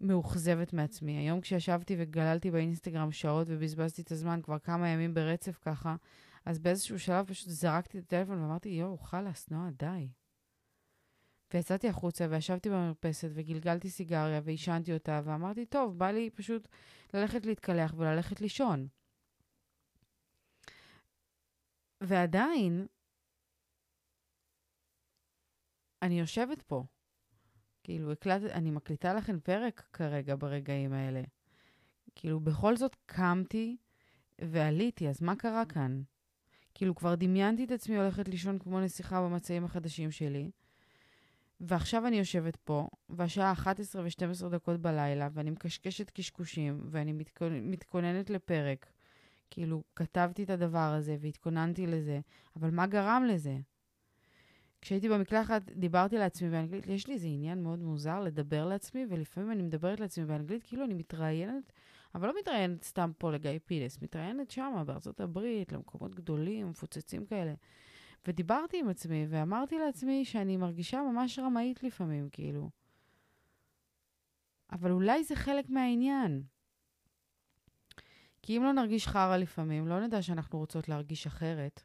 מאוכזבת 0.00 0.72
מעצמי. 0.72 1.16
היום 1.16 1.40
כשישבתי 1.40 1.96
וגללתי 1.98 2.50
באינסטגרם 2.50 3.12
שעות 3.12 3.46
ובזבזתי 3.50 4.02
את 4.02 4.12
הזמן 4.12 4.40
כבר 4.42 4.58
כמה 4.58 4.88
ימים 4.88 5.14
ברצף 5.14 5.58
ככה, 5.62 5.96
אז 6.46 6.58
באיזשהו 6.58 7.00
שלב 7.00 7.26
פשוט 7.26 7.48
זרקתי 7.48 7.98
את 7.98 8.04
הטלפון 8.04 8.42
ואמרתי, 8.42 8.68
יואו, 8.68 8.98
חלאס, 8.98 9.50
נועה, 9.50 9.70
די. 9.70 10.08
ויצאתי 11.54 11.88
החוצה 11.88 12.26
וישבתי 12.30 12.70
במרפסת 12.70 13.28
וגלגלתי 13.34 13.90
סיגריה 13.90 14.40
ועישנתי 14.44 14.94
אותה 14.94 15.20
ואמרתי, 15.24 15.66
טוב, 15.66 15.98
בא 15.98 16.10
לי 16.10 16.30
פשוט 16.30 16.68
ללכת 17.14 17.46
להתקלח 17.46 17.94
וללכת 17.96 18.40
לישון. 18.40 18.88
ועדיין, 22.00 22.86
אני 26.02 26.20
יושבת 26.20 26.62
פה. 26.62 26.84
כאילו, 27.82 28.12
הקלט, 28.12 28.42
אני 28.42 28.70
מקליטה 28.70 29.14
לכם 29.14 29.40
פרק 29.40 29.88
כרגע 29.92 30.34
ברגעים 30.38 30.92
האלה. 30.92 31.22
כאילו, 32.14 32.40
בכל 32.40 32.76
זאת 32.76 32.96
קמתי 33.06 33.76
ועליתי, 34.38 35.08
אז 35.08 35.22
מה 35.22 35.36
קרה 35.36 35.64
כאן? 35.66 36.02
כאילו, 36.80 36.94
כבר 36.94 37.14
דמיינתי 37.14 37.64
את 37.64 37.70
עצמי 37.70 37.96
הולכת 37.96 38.28
לישון 38.28 38.58
כמו 38.58 38.80
נסיכה 38.80 39.22
במצעים 39.22 39.64
החדשים 39.64 40.10
שלי, 40.10 40.50
ועכשיו 41.60 42.06
אני 42.06 42.16
יושבת 42.16 42.56
פה, 42.56 42.88
והשעה 43.08 43.52
11 43.52 44.02
ו-12 44.02 44.48
דקות 44.48 44.80
בלילה, 44.80 45.28
ואני 45.32 45.50
מקשקשת 45.50 46.10
קשקושים, 46.10 46.80
ואני 46.90 47.12
מתכונ... 47.12 47.70
מתכוננת 47.70 48.30
לפרק. 48.30 48.86
כאילו, 49.50 49.82
כתבתי 49.96 50.42
את 50.42 50.50
הדבר 50.50 50.78
הזה 50.78 51.16
והתכוננתי 51.20 51.86
לזה, 51.86 52.20
אבל 52.56 52.70
מה 52.70 52.86
גרם 52.86 53.24
לזה? 53.28 53.56
כשהייתי 54.80 55.08
במקלחת, 55.08 55.62
דיברתי 55.70 56.18
לעצמי 56.18 56.50
באנגלית, 56.50 56.86
יש 56.86 57.06
לי 57.06 57.14
איזה 57.14 57.26
עניין 57.26 57.62
מאוד 57.62 57.78
מוזר 57.78 58.20
לדבר 58.20 58.66
לעצמי, 58.66 59.06
ולפעמים 59.08 59.52
אני 59.52 59.62
מדברת 59.62 60.00
לעצמי 60.00 60.24
באנגלית, 60.24 60.62
כאילו 60.62 60.84
אני 60.84 60.94
מתראיינת, 60.94 61.72
אבל 62.14 62.28
לא 62.28 62.34
מתראיינת 62.40 62.84
סתם 62.84 63.10
פה 63.18 63.32
לגיא 63.32 63.58
פילס, 63.66 64.02
מתראיינת 64.02 64.50
שם, 64.50 64.82
בארצות 64.86 65.20
הברית, 65.20 65.72
למקומות 65.72 66.14
גדולים, 66.14 66.70
מפוצצים 66.70 67.26
כאלה. 67.26 67.54
ודיברתי 68.26 68.80
עם 68.80 68.88
עצמי, 68.88 69.26
ואמרתי 69.28 69.78
לעצמי 69.78 70.24
שאני 70.24 70.56
מרגישה 70.56 71.02
ממש 71.02 71.38
רמאית 71.38 71.82
לפעמים, 71.82 72.28
כאילו. 72.32 72.70
אבל 74.72 74.90
אולי 74.90 75.24
זה 75.24 75.36
חלק 75.36 75.70
מהעניין. 75.70 76.42
כי 78.42 78.56
אם 78.56 78.62
לא 78.62 78.72
נרגיש 78.72 79.06
חרא 79.06 79.36
לפעמים, 79.36 79.88
לא 79.88 80.00
נדע 80.00 80.22
שאנחנו 80.22 80.58
רוצות 80.58 80.88
להרגיש 80.88 81.26
אחרת. 81.26 81.82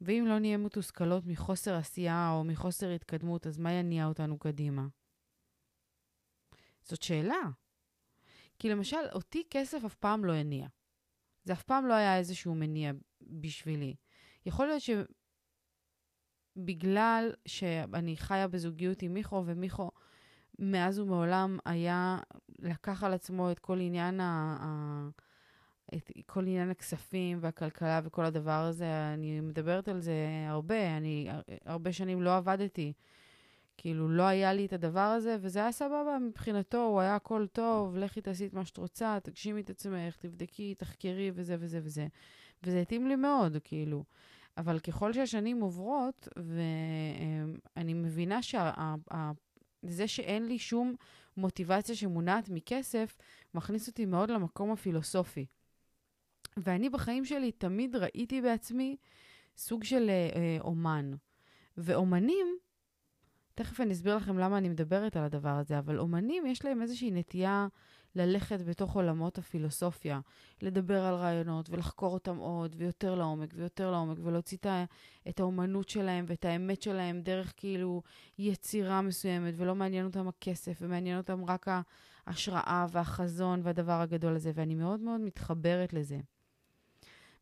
ואם 0.00 0.24
לא 0.28 0.38
נהיה 0.38 0.56
מתוסכלות 0.56 1.26
מחוסר 1.26 1.74
עשייה 1.74 2.30
או 2.30 2.44
מחוסר 2.44 2.90
התקדמות, 2.90 3.46
אז 3.46 3.58
מה 3.58 3.72
יניע 3.72 4.06
אותנו 4.06 4.38
קדימה? 4.38 4.86
זאת 6.82 7.02
שאלה. 7.02 7.42
כי 8.58 8.68
למשל, 8.68 8.96
אותי 9.12 9.42
כסף 9.50 9.84
אף 9.84 9.94
פעם 9.94 10.24
לא 10.24 10.32
הניע. 10.32 10.66
זה 11.44 11.52
אף 11.52 11.62
פעם 11.62 11.86
לא 11.86 11.94
היה 11.94 12.18
איזשהו 12.18 12.54
מניע 12.54 12.92
בשבילי. 13.20 13.94
יכול 14.46 14.66
להיות 14.66 14.82
שבגלל 16.56 17.32
שאני 17.46 18.16
חיה 18.16 18.48
בזוגיות 18.48 19.02
עם 19.02 19.14
מיכו, 19.14 19.42
ומיכו 19.46 19.90
מאז 20.58 20.98
ומעולם 20.98 21.58
היה, 21.64 22.18
לקח 22.58 23.04
על 23.04 23.12
עצמו 23.12 23.50
את 23.50 23.58
כל 23.58 23.80
עניין 23.80 24.20
ה... 24.20 24.56
ה 24.60 25.08
את 25.96 26.10
כל 26.26 26.40
עניין 26.40 26.70
הכספים 26.70 27.38
והכלכלה 27.40 28.00
וכל 28.04 28.24
הדבר 28.24 28.60
הזה, 28.68 29.14
אני 29.14 29.40
מדברת 29.40 29.88
על 29.88 30.00
זה 30.00 30.14
הרבה, 30.48 30.96
אני 30.96 31.28
הרבה 31.64 31.92
שנים 31.92 32.22
לא 32.22 32.36
עבדתי. 32.36 32.92
כאילו, 33.76 34.08
לא 34.08 34.22
היה 34.22 34.52
לי 34.52 34.66
את 34.66 34.72
הדבר 34.72 35.00
הזה, 35.00 35.36
וזה 35.40 35.58
היה 35.58 35.72
סבבה 35.72 36.18
מבחינתו, 36.20 36.84
הוא 36.84 37.00
היה 37.00 37.16
הכל 37.16 37.46
טוב, 37.52 37.96
לכי 37.96 38.20
תעשי 38.20 38.46
את 38.46 38.52
מה 38.52 38.64
שאת 38.64 38.76
רוצה, 38.76 39.18
תגשימי 39.22 39.60
את 39.60 39.70
עצמך, 39.70 40.16
תבדקי, 40.16 40.74
תחקרי 40.74 41.30
וזה 41.34 41.56
וזה 41.58 41.80
וזה. 41.82 42.06
וזה 42.62 42.80
התאים 42.80 43.06
לי 43.06 43.16
מאוד, 43.16 43.56
כאילו. 43.64 44.04
אבל 44.56 44.78
ככל 44.78 45.12
שהשנים 45.12 45.60
עוברות, 45.60 46.28
ואני 47.76 47.94
מבינה 47.94 48.42
שזה 48.42 50.08
שאין 50.08 50.46
לי 50.46 50.58
שום 50.58 50.94
מוטיבציה 51.36 51.94
שמונעת 51.94 52.48
מכסף, 52.48 53.16
מכניס 53.54 53.88
אותי 53.88 54.06
מאוד 54.06 54.30
למקום 54.30 54.70
הפילוסופי. 54.70 55.46
ואני 56.56 56.88
בחיים 56.88 57.24
שלי 57.24 57.52
תמיד 57.52 57.96
ראיתי 57.96 58.40
בעצמי 58.40 58.96
סוג 59.56 59.84
של 59.84 60.10
אה, 60.10 60.56
אומן. 60.60 61.10
ואומנים, 61.76 62.46
תכף 63.54 63.80
אני 63.80 63.92
אסביר 63.92 64.16
לכם 64.16 64.38
למה 64.38 64.58
אני 64.58 64.68
מדברת 64.68 65.16
על 65.16 65.24
הדבר 65.24 65.48
הזה, 65.48 65.78
אבל 65.78 65.98
אומנים 65.98 66.46
יש 66.46 66.64
להם 66.64 66.82
איזושהי 66.82 67.10
נטייה 67.10 67.66
ללכת 68.16 68.60
בתוך 68.60 68.94
עולמות 68.94 69.38
הפילוסופיה, 69.38 70.20
לדבר 70.62 71.04
על 71.04 71.14
רעיונות 71.14 71.70
ולחקור 71.70 72.12
אותם 72.12 72.36
עוד 72.36 72.74
ויותר 72.78 73.14
לעומק 73.14 73.50
ויותר 73.54 73.90
לעומק 73.90 74.18
ולהוציא 74.22 74.58
את 75.28 75.40
האומנות 75.40 75.88
שלהם 75.88 76.24
ואת 76.28 76.44
האמת 76.44 76.82
שלהם 76.82 77.20
דרך 77.22 77.52
כאילו 77.56 78.02
יצירה 78.38 79.02
מסוימת 79.02 79.54
ולא 79.56 79.74
מעניין 79.74 80.06
אותם 80.06 80.28
הכסף 80.28 80.78
ומעניין 80.80 81.18
אותם 81.18 81.44
רק 81.44 81.66
ההשראה 82.26 82.86
והחזון 82.90 83.60
והדבר 83.62 84.00
הגדול 84.00 84.34
הזה, 84.34 84.52
ואני 84.54 84.74
מאוד 84.74 85.00
מאוד 85.00 85.20
מתחברת 85.20 85.92
לזה. 85.92 86.18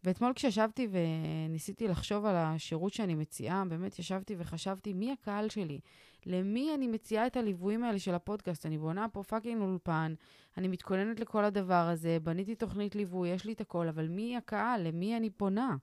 ואתמול 0.04 0.32
כשישבתי 0.32 0.88
וניסיתי 0.90 1.88
לחשוב 1.88 2.24
על 2.24 2.36
השירות 2.36 2.92
שאני 2.92 3.14
מציעה, 3.14 3.64
באמת 3.64 3.98
ישבתי 3.98 4.34
וחשבתי 4.38 4.92
מי 4.92 5.12
הקהל 5.12 5.48
שלי, 5.48 5.80
למי 6.26 6.74
אני 6.74 6.86
מציעה 6.86 7.26
את 7.26 7.36
הליוויים 7.36 7.84
האלה 7.84 7.98
של 7.98 8.14
הפודקאסט. 8.14 8.66
אני 8.66 8.78
בונה 8.78 9.08
פה 9.08 9.22
fucking 9.22 9.62
אולפן, 9.62 10.14
אני 10.58 10.68
מתכוננת 10.68 11.20
לכל 11.20 11.44
הדבר 11.44 11.88
הזה, 11.88 12.18
בניתי 12.22 12.54
תוכנית 12.54 12.94
ליווי, 12.94 13.28
יש 13.28 13.44
לי 13.44 13.52
את 13.52 13.60
הכל, 13.60 13.88
אבל 13.88 14.08
מי 14.08 14.36
הקהל? 14.36 14.88
למי 14.88 15.16
אני 15.16 15.30
פונה? 15.30 15.76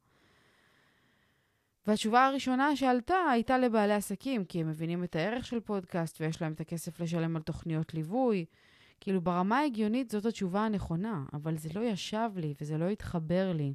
והתשובה 1.88 2.26
הראשונה 2.26 2.76
שעלתה 2.76 3.16
הייתה 3.32 3.58
לבעלי 3.58 3.94
עסקים, 3.94 4.46
כי 4.46 4.62
הם 4.62 4.70
מבינים 4.70 5.04
את 5.04 5.16
הערך 5.16 5.46
של 5.46 5.60
פודקאסט 5.60 6.22
ויש 6.22 6.42
להם 6.42 6.54
את 6.54 6.62
הכסף 6.62 7.00
לשלם 7.00 7.36
על 7.36 7.42
תוכניות 7.42 7.94
ליווי. 7.94 8.46
כאילו, 9.00 9.22
ברמה 9.22 9.58
ההגיונית 9.58 10.10
זאת 10.10 10.26
התשובה 10.26 10.66
הנכונה, 10.66 11.24
אבל 11.34 11.58
זה 11.58 11.70
לא 11.76 11.82
ישב 11.82 12.30
לי 12.36 12.54
וזה 12.62 12.78
לא 12.78 12.90
התחבר 12.90 13.52
לי. 13.54 13.74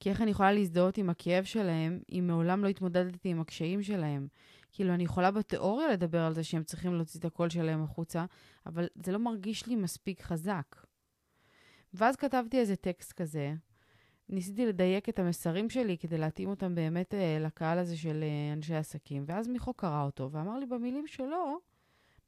כי 0.00 0.10
איך 0.10 0.22
אני 0.22 0.30
יכולה 0.30 0.52
להזדהות 0.52 0.98
עם 0.98 1.10
הכאב 1.10 1.44
שלהם 1.44 2.00
אם 2.12 2.24
מעולם 2.26 2.64
לא 2.64 2.68
התמודדתי 2.68 3.28
עם 3.28 3.40
הקשיים 3.40 3.82
שלהם? 3.82 4.28
כאילו, 4.72 4.94
אני 4.94 5.04
יכולה 5.04 5.30
בתיאוריה 5.30 5.88
לדבר 5.88 6.20
על 6.20 6.34
זה 6.34 6.44
שהם 6.44 6.64
צריכים 6.64 6.94
להוציא 6.94 7.20
את 7.20 7.24
הקול 7.24 7.48
שלהם 7.48 7.82
החוצה, 7.82 8.24
אבל 8.66 8.86
זה 9.04 9.12
לא 9.12 9.18
מרגיש 9.18 9.66
לי 9.66 9.76
מספיק 9.76 10.22
חזק. 10.22 10.76
ואז 11.94 12.16
כתבתי 12.16 12.58
איזה 12.58 12.76
טקסט 12.76 13.12
כזה, 13.12 13.54
ניסיתי 14.28 14.66
לדייק 14.66 15.08
את 15.08 15.18
המסרים 15.18 15.70
שלי 15.70 15.98
כדי 15.98 16.18
להתאים 16.18 16.48
אותם 16.48 16.74
באמת 16.74 17.14
אה, 17.14 17.38
לקהל 17.40 17.78
הזה 17.78 17.96
של 17.96 18.22
אה, 18.22 18.52
אנשי 18.52 18.74
עסקים, 18.74 19.24
ואז 19.26 19.48
מיכו 19.48 19.74
קרא 19.74 20.02
אותו 20.04 20.30
ואמר 20.32 20.58
לי 20.58 20.66
במילים 20.66 21.06
שלו, 21.06 21.58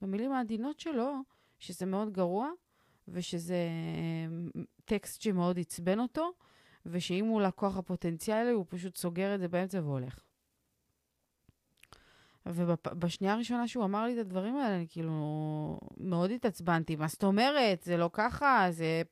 במילים 0.03 0.33
העדינות 0.33 0.81
שלו, 0.81 1.15
שזה 1.59 1.87
מאוד 1.87 2.13
גרוע, 2.13 2.51
ושזה 3.09 3.55
אה, 3.55 4.61
טקסט 4.85 5.23
שמאוד 5.23 5.59
עצבן 5.59 5.99
אותו, 5.99 6.33
ושאם 6.87 7.25
הוא 7.25 7.41
לקוח 7.41 7.77
הפוטנציאלי, 7.77 8.51
הוא 8.51 8.65
פשוט 8.69 8.97
סוגר 8.97 9.35
את 9.35 9.41
זה 9.41 9.49
באמצע 9.49 9.81
והולך. 9.81 10.21
ובשנייה 12.47 13.35
הראשונה 13.35 13.69
שהוא 13.69 13.85
אמר 13.85 14.05
לי 14.05 14.15
את 14.15 14.19
הדברים 14.19 14.57
האלה, 14.57 14.77
אני 14.77 14.87
כאילו 14.91 15.81
מאוד 15.97 16.31
התעצבנתי. 16.31 16.97
מה 16.97 17.09
זאת 17.09 17.25
אומרת? 17.25 17.83
זה 17.83 17.97
לא 17.97 18.11
ככה, 18.13 18.67
זה... 18.71 19.03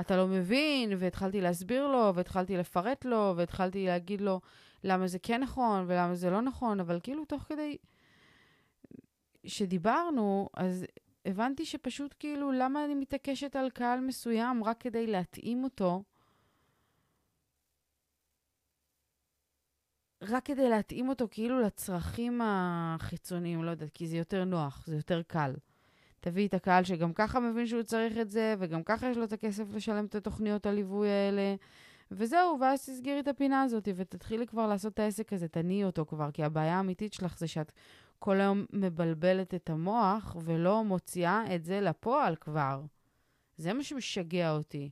אתה 0.00 0.16
לא 0.16 0.26
מבין, 0.26 0.92
והתחלתי 0.98 1.40
להסביר 1.40 1.86
לו, 1.88 2.12
והתחלתי 2.14 2.56
לפרט 2.56 3.04
לו, 3.04 3.34
והתחלתי 3.36 3.86
להגיד 3.86 4.20
לו 4.20 4.40
למה 4.84 5.06
זה 5.06 5.18
כן 5.18 5.42
נכון 5.42 5.84
ולמה 5.88 6.14
זה 6.14 6.30
לא 6.30 6.40
נכון, 6.40 6.80
אבל 6.80 7.00
כאילו 7.02 7.24
תוך 7.24 7.42
כדי 7.42 7.76
שדיברנו, 9.44 10.48
אז 10.54 10.84
הבנתי 11.26 11.64
שפשוט 11.64 12.14
כאילו, 12.18 12.52
למה 12.52 12.84
אני 12.84 12.94
מתעקשת 12.94 13.56
על 13.56 13.70
קהל 13.70 14.00
מסוים 14.00 14.64
רק 14.64 14.80
כדי 14.80 15.06
להתאים 15.06 15.64
אותו? 15.64 16.02
רק 20.22 20.44
כדי 20.44 20.68
להתאים 20.68 21.08
אותו 21.08 21.28
כאילו 21.30 21.60
לצרכים 21.60 22.40
החיצוניים, 22.44 23.64
לא 23.64 23.70
יודעת, 23.70 23.90
כי 23.94 24.06
זה 24.06 24.16
יותר 24.16 24.44
נוח, 24.44 24.84
זה 24.86 24.96
יותר 24.96 25.22
קל. 25.22 25.54
תביא 26.20 26.48
את 26.48 26.54
הקהל 26.54 26.84
שגם 26.84 27.12
ככה 27.12 27.40
מבין 27.40 27.66
שהוא 27.66 27.82
צריך 27.82 28.18
את 28.18 28.30
זה, 28.30 28.54
וגם 28.58 28.82
ככה 28.82 29.10
יש 29.10 29.16
לו 29.16 29.24
את 29.24 29.32
הכסף 29.32 29.64
לשלם 29.74 30.04
את 30.04 30.14
התוכניות 30.14 30.66
הליווי 30.66 31.08
האלה, 31.08 31.54
וזהו, 32.10 32.58
ואז 32.60 32.86
תסגרי 32.86 33.20
את 33.20 33.28
הפינה 33.28 33.62
הזאת 33.62 33.88
ותתחילי 33.96 34.46
כבר 34.46 34.66
לעשות 34.66 34.94
את 34.94 34.98
העסק 34.98 35.32
הזה, 35.32 35.48
תניעי 35.48 35.84
אותו 35.84 36.06
כבר, 36.06 36.30
כי 36.30 36.44
הבעיה 36.44 36.76
האמיתית 36.76 37.12
שלך 37.12 37.38
זה 37.38 37.46
שאת 37.46 37.72
כל 38.18 38.40
היום 38.40 38.64
מבלבלת 38.72 39.54
את 39.54 39.70
המוח 39.70 40.36
ולא 40.44 40.84
מוציאה 40.84 41.54
את 41.54 41.64
זה 41.64 41.80
לפועל 41.80 42.36
כבר. 42.36 42.82
זה 43.56 43.72
מה 43.72 43.82
שמשגע 43.82 44.52
אותי. 44.52 44.90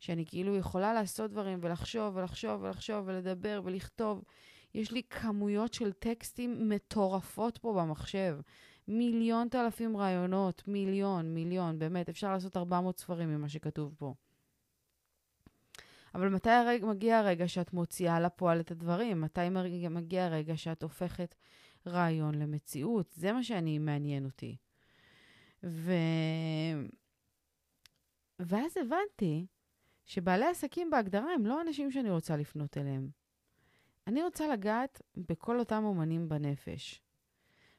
שאני 0.00 0.24
כאילו 0.26 0.56
יכולה 0.56 0.94
לעשות 0.94 1.30
דברים 1.30 1.58
ולחשוב 1.62 2.16
ולחשוב 2.16 2.62
ולחשוב 2.62 3.04
ולדבר 3.06 3.60
ולכתוב. 3.64 4.22
יש 4.76 4.92
לי 4.92 5.02
כמויות 5.02 5.74
של 5.74 5.92
טקסטים 5.92 6.68
מטורפות 6.68 7.58
פה 7.58 7.72
במחשב. 7.72 8.38
מיליון 8.88 9.48
אלפים 9.54 9.96
רעיונות, 9.96 10.68
מיליון, 10.68 11.34
מיליון, 11.34 11.78
באמת, 11.78 12.08
אפשר 12.08 12.32
לעשות 12.32 12.56
400 12.56 12.98
ספרים 12.98 13.28
ממה 13.28 13.48
שכתוב 13.48 13.94
פה. 13.98 14.14
אבל 16.14 16.28
מתי 16.28 16.50
הרג, 16.50 16.84
מגיע 16.84 17.18
הרגע 17.18 17.48
שאת 17.48 17.72
מוציאה 17.72 18.20
לפועל 18.20 18.60
את 18.60 18.70
הדברים? 18.70 19.20
מתי 19.20 19.48
מגיע 19.90 20.24
הרגע 20.24 20.56
שאת 20.56 20.82
הופכת 20.82 21.34
רעיון 21.86 22.34
למציאות? 22.34 23.12
זה 23.12 23.32
מה 23.32 23.42
שאני 23.42 23.78
מעניין 23.78 24.24
אותי. 24.24 24.56
ו... 25.64 25.92
ואז 28.38 28.76
הבנתי 28.76 29.46
שבעלי 30.06 30.46
עסקים 30.46 30.90
בהגדרה 30.90 31.34
הם 31.34 31.46
לא 31.46 31.60
אנשים 31.60 31.90
שאני 31.90 32.10
רוצה 32.10 32.36
לפנות 32.36 32.78
אליהם. 32.78 33.25
אני 34.06 34.22
רוצה 34.22 34.48
לגעת 34.48 35.02
בכל 35.16 35.58
אותם 35.58 35.84
אומנים 35.84 36.28
בנפש. 36.28 37.02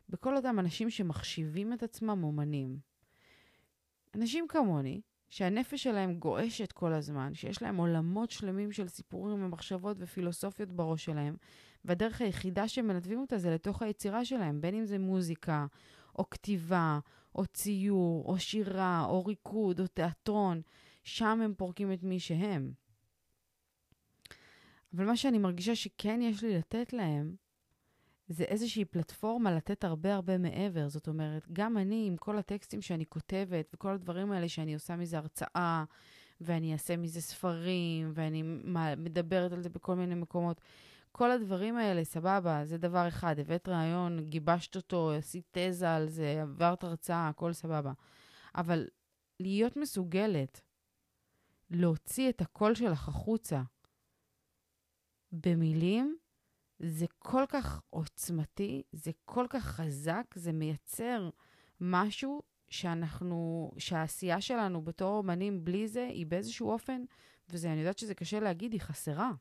בכל 0.10 0.36
אותם 0.36 0.60
אנשים 0.60 0.89
שמחשיבים 0.89 1.74
את 1.74 1.84
עצמם 1.84 2.24
אומנים. 2.24 2.79
אנשים 4.15 4.48
כמוני, 4.48 5.01
שהנפש 5.29 5.84
שלהם 5.84 6.19
גועשת 6.19 6.72
כל 6.72 6.93
הזמן, 6.93 7.34
שיש 7.34 7.62
להם 7.62 7.77
עולמות 7.77 8.31
שלמים 8.31 8.72
של 8.72 8.88
סיפורים 8.88 9.43
ומחשבות 9.43 9.98
ופילוסופיות 10.00 10.72
בראש 10.72 11.05
שלהם, 11.05 11.36
והדרך 11.86 12.22
היחידה 12.22 12.67
שהם 12.67 12.88
מנתבים 12.88 13.19
אותה 13.19 13.38
זה 13.38 13.50
לתוך 13.50 13.81
היצירה 13.81 14.25
שלהם, 14.25 14.62
בין 14.62 14.75
אם 14.75 14.86
זה 14.86 15.00
מוזיקה, 15.00 15.65
או 16.15 16.29
כתיבה, 16.29 17.00
או 17.36 17.46
ציור, 17.46 18.25
או 18.25 18.39
שירה, 18.39 19.05
או 19.05 19.25
ריקוד, 19.25 19.79
או 19.79 19.88
תיאטרון, 19.88 20.62
שם 21.03 21.41
הם 21.43 21.53
פורקים 21.57 21.93
את 21.93 22.03
מי 22.03 22.19
שהם. 22.19 22.72
אבל 24.98 25.06
מה 25.06 25.18
שאני 25.18 25.38
מרגישה 25.38 25.75
שכן 25.75 26.22
יש 26.22 26.44
לי 26.44 26.58
לתת 26.58 26.94
להם, 26.94 27.36
זה 28.27 28.44
איזושהי 28.44 28.86
פלטפורמה 28.86 29.51
לתת 29.51 29.84
הרבה 29.84 30.16
הרבה 30.16 30.38
מעבר. 30.38 30.89
זאת 30.89 31.08
אומרת, 31.08 31.48
גם 31.54 31.77
אני, 31.77 32.08
עם 32.08 32.18
כל 32.18 32.38
הטקסטים 32.38 32.82
שאני 32.82 33.06
כותבת 33.10 33.70
וכל 33.74 33.89
הדברים 33.89 34.32
האלה 34.32 34.50
שאני 34.50 34.74
עושה 34.74 34.96
מזה 34.96 35.18
הרצאה, 35.18 35.84
ואני 36.42 36.74
אעשה 36.74 36.98
מזה 36.98 37.22
ספרים, 37.22 38.12
ואני 38.13 38.44
מדברת 38.98 39.51
על 39.51 39.62
זה 39.62 39.70
בכל 39.70 39.96
מיני 39.96 40.16
מקומות, 40.16 40.62
כל 41.12 41.32
הדברים 41.32 41.77
האלה, 41.77 42.04
סבבה, 42.04 42.66
זה 42.66 42.77
דבר 42.77 43.08
אחד. 43.08 43.39
הבאת 43.39 43.70
רעיון, 43.70 44.30
גיבשת 44.30 44.75
אותו, 44.75 45.12
עשית 45.12 45.46
תזה 45.51 45.96
על 45.96 46.08
זה, 46.08 46.42
עברת 46.42 46.84
הרצאה, 46.84 47.27
הכל 47.27 47.54
סבבה. 47.54 47.92
אבל 48.56 48.88
להיות 49.39 49.77
מסוגלת 49.77 50.62
להוציא 51.70 52.29
את 52.29 52.42
הקול 52.42 52.75
שלך 52.75 53.07
החוצה 53.07 53.62
במילים, 55.45 56.17
זה 56.79 57.05
כל 57.19 57.43
כך 57.50 57.81
עוצמתי, 57.89 58.83
זה 58.91 59.11
כל 59.25 59.45
כך 59.50 59.63
חזק, 59.63 60.23
זה 60.35 60.51
מייצר 60.51 61.29
משהו 61.81 62.41
שאנחנו, 62.69 63.71
שהעשייה 63.77 64.41
שלנו 64.41 64.81
בתור 64.81 65.17
אומנים 65.17 65.65
בלי 65.65 65.87
זה, 65.87 66.07
היא 66.07 66.25
באיזשהו 66.25 66.69
אופן, 66.69 67.01
וזה, 67.50 67.71
אני 67.71 67.79
יודעת 67.79 67.97
שזה 67.97 68.15
קשה 68.15 68.39
להגיד, 68.39 68.71
היא 68.73 68.81
חסרה. 68.81 69.31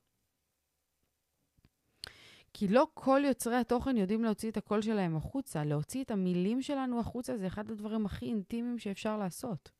כי 2.54 2.68
לא 2.68 2.86
כל 2.94 3.22
יוצרי 3.24 3.56
התוכן 3.56 3.96
יודעים 3.96 4.24
להוציא 4.24 4.50
את 4.50 4.56
הקול 4.56 4.82
שלהם 4.82 5.16
החוצה. 5.16 5.64
להוציא 5.64 6.04
את 6.04 6.10
המילים 6.10 6.62
שלנו 6.62 7.00
החוצה 7.00 7.36
זה 7.36 7.46
אחד 7.46 7.70
הדברים 7.70 8.06
הכי 8.06 8.26
אינטימיים 8.26 8.78
שאפשר 8.78 9.16
לעשות. 9.16 9.70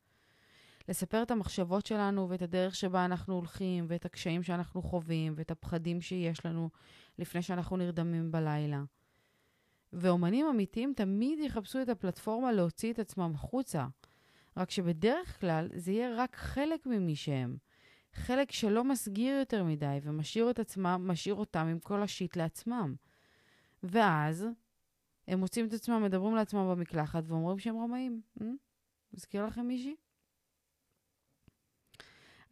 לספר 0.89 1.23
את 1.23 1.31
המחשבות 1.31 1.87
שלנו 1.87 2.29
ואת 2.29 2.43
הדרך 2.43 2.75
שבה 2.75 3.05
אנחנו 3.05 3.35
הולכים, 3.35 3.85
ואת 3.89 4.05
הקשיים 4.05 4.43
שאנחנו 4.43 4.83
חווים, 4.83 5.35
ואת 5.37 5.51
הפחדים 5.51 6.01
שיש 6.01 6.47
לנו 6.47 6.71
לפני 7.19 7.43
שאנחנו 7.43 7.77
נרדמים 7.77 8.33
בלילה. 8.33 8.83
ואומנים 9.93 10.47
אמיתיים 10.47 10.93
תמיד 10.97 11.39
יחפשו 11.39 11.83
את 11.83 11.89
הפלטפורמה 11.89 12.53
להוציא 12.53 12.93
את 12.93 12.99
עצמם 12.99 13.33
החוצה, 13.35 13.87
רק 14.57 14.71
שבדרך 14.71 15.41
כלל 15.41 15.69
זה 15.75 15.93
יהיה 15.93 16.15
רק 16.17 16.37
חלק 16.37 16.87
ממי 16.87 17.17
שהם. 17.17 17.57
חלק 18.15 18.53
שלא 18.53 18.85
מסגיר 18.85 19.39
יותר 19.39 19.65
מדי 19.65 19.99
ומשאיר 20.03 20.51
את 20.51 20.59
עצמם, 20.59 21.05
משאיר 21.07 21.35
אותם 21.35 21.67
עם 21.67 21.79
כל 21.79 22.03
השיט 22.03 22.37
לעצמם. 22.37 22.95
ואז 23.83 24.47
הם 25.29 25.39
מוצאים 25.39 25.67
את 25.67 25.73
עצמם, 25.73 26.03
מדברים 26.03 26.35
לעצמם 26.35 26.69
במקלחת 26.71 27.23
ואומרים 27.27 27.59
שהם 27.59 27.79
רמאים. 27.79 28.21
Hmm? 28.39 28.45
מזכיר 29.13 29.47
לכם 29.47 29.67
מישהי? 29.67 29.95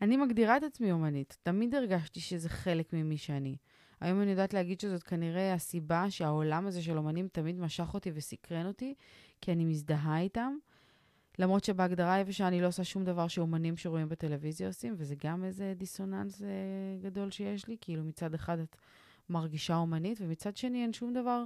אני 0.03 0.17
מגדירה 0.17 0.57
את 0.57 0.63
עצמי 0.63 0.93
אומנית. 0.93 1.39
תמיד 1.43 1.75
הרגשתי 1.75 2.21
שזה 2.21 2.49
חלק 2.49 2.93
ממי 2.93 3.17
שאני. 3.17 3.57
היום 4.01 4.23
אני 4.23 4.31
יודעת 4.31 4.55
להגיד 4.55 4.81
שזאת 4.81 5.03
כנראה 5.03 5.55
הסיבה 5.55 6.11
שהעולם 6.11 6.67
הזה 6.67 6.83
של 6.83 6.99
אומנים 6.99 7.29
תמיד 7.29 7.61
משך 7.61 7.95
אותי 7.95 8.11
וסקרן 8.15 8.67
אותי, 8.67 8.95
כי 9.41 9.53
אני 9.53 9.65
מזדהה 9.65 10.21
איתם. 10.21 10.57
למרות 11.39 11.65
שבהגדרה 11.65 12.15
היבשה 12.15 12.49
אני 12.49 12.61
לא 12.61 12.67
עושה 12.67 12.85
שום 12.85 13.05
דבר 13.05 13.29
שאומנים 13.29 13.77
שרואים 13.77 14.09
בטלוויזיה 14.09 14.67
עושים, 14.67 14.95
וזה 14.99 15.15
גם 15.25 15.45
איזה 15.45 15.75
דיסוננס 15.77 16.43
אה, 16.43 16.49
גדול 17.03 17.31
שיש 17.31 17.69
לי. 17.69 17.77
כאילו 17.81 18.05
מצד 18.05 18.35
אחד 18.35 18.59
את 18.59 18.77
מרגישה 19.31 19.77
אומנית, 19.77 20.19
ומצד 20.21 20.57
שני 20.57 20.83
אין 20.83 20.93
שום 20.93 21.13
דבר 21.13 21.45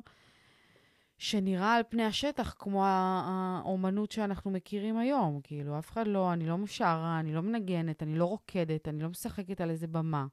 שנראה 1.19 1.75
על 1.75 1.83
פני 1.89 2.05
השטח 2.05 2.55
כמו 2.59 2.85
האומנות 2.87 4.11
שאנחנו 4.11 4.51
מכירים 4.51 4.99
היום. 4.99 5.41
כאילו, 5.43 5.79
אף 5.79 5.91
אחד 5.91 6.07
לא, 6.07 6.33
אני 6.33 6.47
לא 6.47 6.57
שרה, 6.67 7.21
אני 7.21 7.35
לא 7.35 7.43
מנגנת, 7.43 8.03
אני 8.03 8.19
לא 8.19 8.25
רוקדת, 8.25 8.89
אני 8.89 9.03
לא 9.03 9.09
משחקת 9.09 9.61
על 9.61 9.71
איזה 9.71 9.87
במה. 9.87 10.27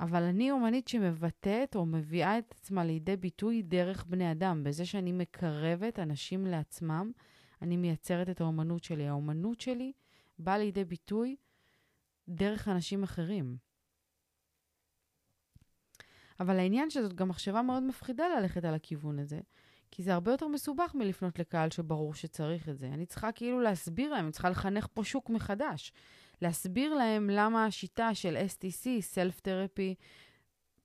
אבל 0.00 0.22
אני 0.22 0.50
אומנית 0.50 0.88
שמבטאת 0.88 1.76
או 1.76 1.86
מביאה 1.86 2.38
את 2.38 2.54
עצמה 2.58 2.84
לידי 2.84 3.16
ביטוי 3.16 3.62
דרך 3.62 4.04
בני 4.08 4.32
אדם, 4.32 4.64
בזה 4.64 4.86
שאני 4.86 5.12
מקרבת 5.12 5.98
אנשים 5.98 6.46
לעצמם, 6.46 7.12
אני 7.62 7.76
מייצרת 7.76 8.30
את 8.30 8.40
האומנות 8.40 8.84
שלי. 8.84 9.08
האומנות 9.08 9.60
שלי 9.60 9.92
באה 10.38 10.58
לידי 10.58 10.84
ביטוי 10.84 11.36
דרך 12.28 12.68
אנשים 12.68 13.02
אחרים. 13.02 13.56
אבל 16.40 16.58
העניין 16.58 16.90
שזאת 16.90 17.14
גם 17.14 17.28
מחשבה 17.28 17.62
מאוד 17.62 17.82
מפחידה 17.82 18.24
ללכת 18.38 18.64
על 18.64 18.74
הכיוון 18.74 19.18
הזה, 19.18 19.40
כי 19.90 20.02
זה 20.02 20.14
הרבה 20.14 20.30
יותר 20.30 20.48
מסובך 20.48 20.92
מלפנות 20.94 21.38
לקהל 21.38 21.70
שברור 21.70 22.14
שצריך 22.14 22.68
את 22.68 22.78
זה. 22.78 22.86
אני 22.86 23.06
צריכה 23.06 23.32
כאילו 23.32 23.60
להסביר 23.60 24.12
להם, 24.12 24.24
אני 24.24 24.32
צריכה 24.32 24.50
לחנך 24.50 24.86
פה 24.94 25.04
שוק 25.04 25.30
מחדש. 25.30 25.92
להסביר 26.42 26.94
להם 26.94 27.30
למה 27.30 27.66
השיטה 27.66 28.14
של 28.14 28.36
STC, 28.46 28.86
Self-Therapy 29.14 29.94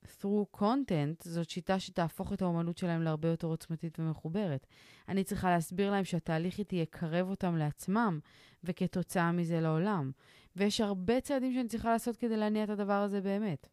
through 0.05 0.60
Content, 0.60 1.23
זאת 1.23 1.49
שיטה 1.49 1.79
שתהפוך 1.79 2.33
את 2.33 2.41
האומנות 2.41 2.77
שלהם 2.77 3.01
להרבה 3.01 3.29
יותר 3.29 3.47
עוצמתית 3.47 3.99
ומחוברת. 3.99 4.67
אני 5.10 5.23
צריכה 5.23 5.49
להסביר 5.49 5.91
להם 5.91 6.03
שהתהליך 6.03 6.60
איתי 6.60 6.75
יקרב 6.75 7.29
אותם 7.29 7.55
לעצמם, 7.55 8.19
וכתוצאה 8.63 9.31
מזה 9.31 9.60
לעולם. 9.60 10.12
ויש 10.55 10.81
הרבה 10.81 11.21
צעדים 11.21 11.53
שאני 11.53 11.67
צריכה 11.67 11.91
לעשות 11.91 12.17
כדי 12.17 12.38
להניע 12.38 12.63
את 12.63 12.69
הדבר 12.69 13.01
הזה 13.01 13.21
באמת. 13.21 13.67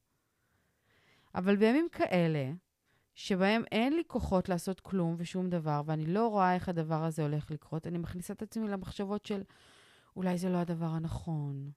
אבל 1.34 1.56
בימים 1.56 1.88
כאלה, 1.92 2.52
שבהם 3.14 3.62
אין 3.72 3.92
לי 3.92 4.02
כוחות 4.06 4.48
לעשות 4.48 4.80
כלום 4.80 5.14
ושום 5.18 5.50
דבר, 5.50 5.82
ואני 5.86 6.06
לא 6.06 6.28
רואה 6.28 6.54
איך 6.54 6.68
הדבר 6.68 7.04
הזה 7.04 7.22
הולך 7.22 7.50
לקרות, 7.50 7.86
אני 7.86 7.98
מכניסה 7.98 8.32
את 8.32 8.42
עצמי 8.42 8.68
למחשבות 8.68 9.26
של 9.26 9.42
אולי 10.16 10.38
זה 10.38 10.48
לא 10.48 10.58
הדבר 10.58 10.86
הנכון, 10.86 11.70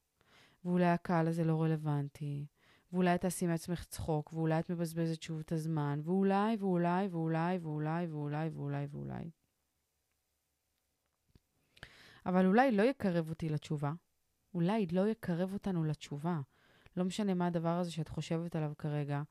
ואולי 0.66 0.86
הקהל 0.86 1.28
הזה 1.28 1.44
לא 1.44 1.62
רלוונטי, 1.64 2.46
ואולי 2.94 3.16
את 3.16 3.22
תעשי 3.22 3.48
מעצמך 3.48 3.84
צחוק, 3.84 4.34
ואולי 4.34 4.60
את 4.60 4.70
מבזבזת 4.70 5.22
שוב 5.22 5.40
את 5.40 5.52
הזמן, 5.52 6.00
ואולי, 6.04 6.58
ואולי, 6.60 7.08
ואולי, 7.08 7.58
ואולי, 7.62 8.08
ואולי, 8.08 8.50
ואולי, 8.50 8.88
ואולי. 8.92 9.30
אבל 12.26 12.46
אולי 12.46 12.72
לא 12.72 12.84
יקרב 12.84 13.30
אותי 13.30 13.50
לתשובה. 13.50 13.94
אולי 14.54 14.88
לא 14.92 15.08
יקרב 15.08 15.54
אותנו 15.54 15.84
לתשובה. 15.84 16.40
לא 16.98 17.06
משנה 17.06 17.34
מה 17.34 17.48
הדבר 17.48 17.70
הזה 17.70 17.92
שאת 17.92 18.08
חושבת 18.08 18.56
עליו 18.56 18.74
כרגע, 18.78 19.22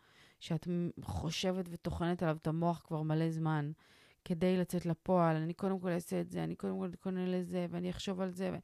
שאת 0.40 0.68
חושבת 1.02 1.68
וטוחנת 1.70 2.22
עליו 2.22 2.36
את 2.36 2.46
המוח 2.46 2.82
כבר 2.86 3.02
מלא 3.02 3.30
זמן, 3.30 3.72
כדי 4.24 4.56
לצאת 4.56 4.86
לפועל. 4.86 5.36
אני 5.36 5.54
קודם 5.54 5.80
כל 5.80 5.90
אעשה 5.90 6.20
את 6.20 6.30
זה, 6.30 6.44
אני 6.44 6.56
קודם 6.56 6.78
כל 6.78 6.88
אתכונן 6.88 7.30
לזה, 7.30 7.66
ואני 7.70 7.90
אחשוב 7.90 8.20
על 8.20 8.30
זה. 8.30 8.58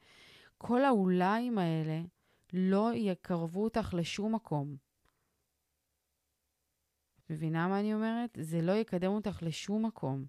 כל 0.58 0.84
האוליים 0.84 1.58
האלה 1.58 2.02
לא 2.52 2.90
יקרבו 2.94 3.64
אותך 3.64 3.94
לשום 3.94 4.34
מקום. 4.34 4.76
מבינה 7.30 7.68
מה 7.68 7.80
אני 7.80 7.94
אומרת? 7.94 8.38
זה 8.40 8.62
לא 8.62 8.72
יקדם 8.72 9.10
אותך 9.10 9.38
לשום 9.42 9.86
מקום. 9.86 10.24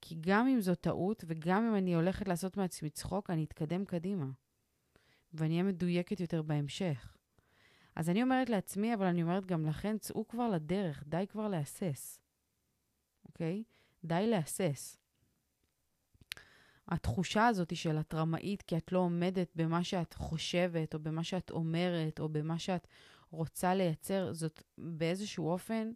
כי 0.00 0.16
גם 0.20 0.48
אם 0.48 0.60
זו 0.60 0.74
טעות, 0.74 1.24
וגם 1.26 1.66
אם 1.66 1.74
אני 1.74 1.94
הולכת 1.94 2.28
לעשות 2.28 2.56
מעצמי 2.56 2.90
צחוק, 2.90 3.30
אני 3.30 3.44
אתקדם 3.44 3.84
קדימה. 3.84 4.26
ואני 5.32 5.54
אהיה 5.54 5.62
מדויקת 5.62 6.20
יותר 6.20 6.42
בהמשך. 6.42 7.17
אז 7.98 8.10
אני 8.10 8.22
אומרת 8.22 8.50
לעצמי, 8.50 8.94
אבל 8.94 9.06
אני 9.06 9.22
אומרת 9.22 9.46
גם 9.46 9.66
לכן, 9.66 9.98
צאו 9.98 10.28
כבר 10.28 10.48
לדרך, 10.48 11.04
די 11.06 11.24
כבר 11.28 11.48
להסס. 11.48 12.20
אוקיי? 13.24 13.62
די 14.04 14.26
להסס. 14.26 14.96
התחושה 16.88 17.46
הזאת 17.46 17.76
של 17.76 18.00
את 18.00 18.14
רמאית 18.14 18.62
כי 18.62 18.76
את 18.76 18.92
לא 18.92 18.98
עומדת 18.98 19.48
במה 19.56 19.84
שאת 19.84 20.14
חושבת, 20.14 20.94
או 20.94 20.98
במה 20.98 21.24
שאת 21.24 21.50
אומרת, 21.50 22.20
או 22.20 22.28
במה 22.28 22.58
שאת 22.58 22.86
רוצה 23.30 23.74
לייצר, 23.74 24.32
זאת 24.32 24.62
באיזשהו 24.78 25.48
אופן, 25.48 25.92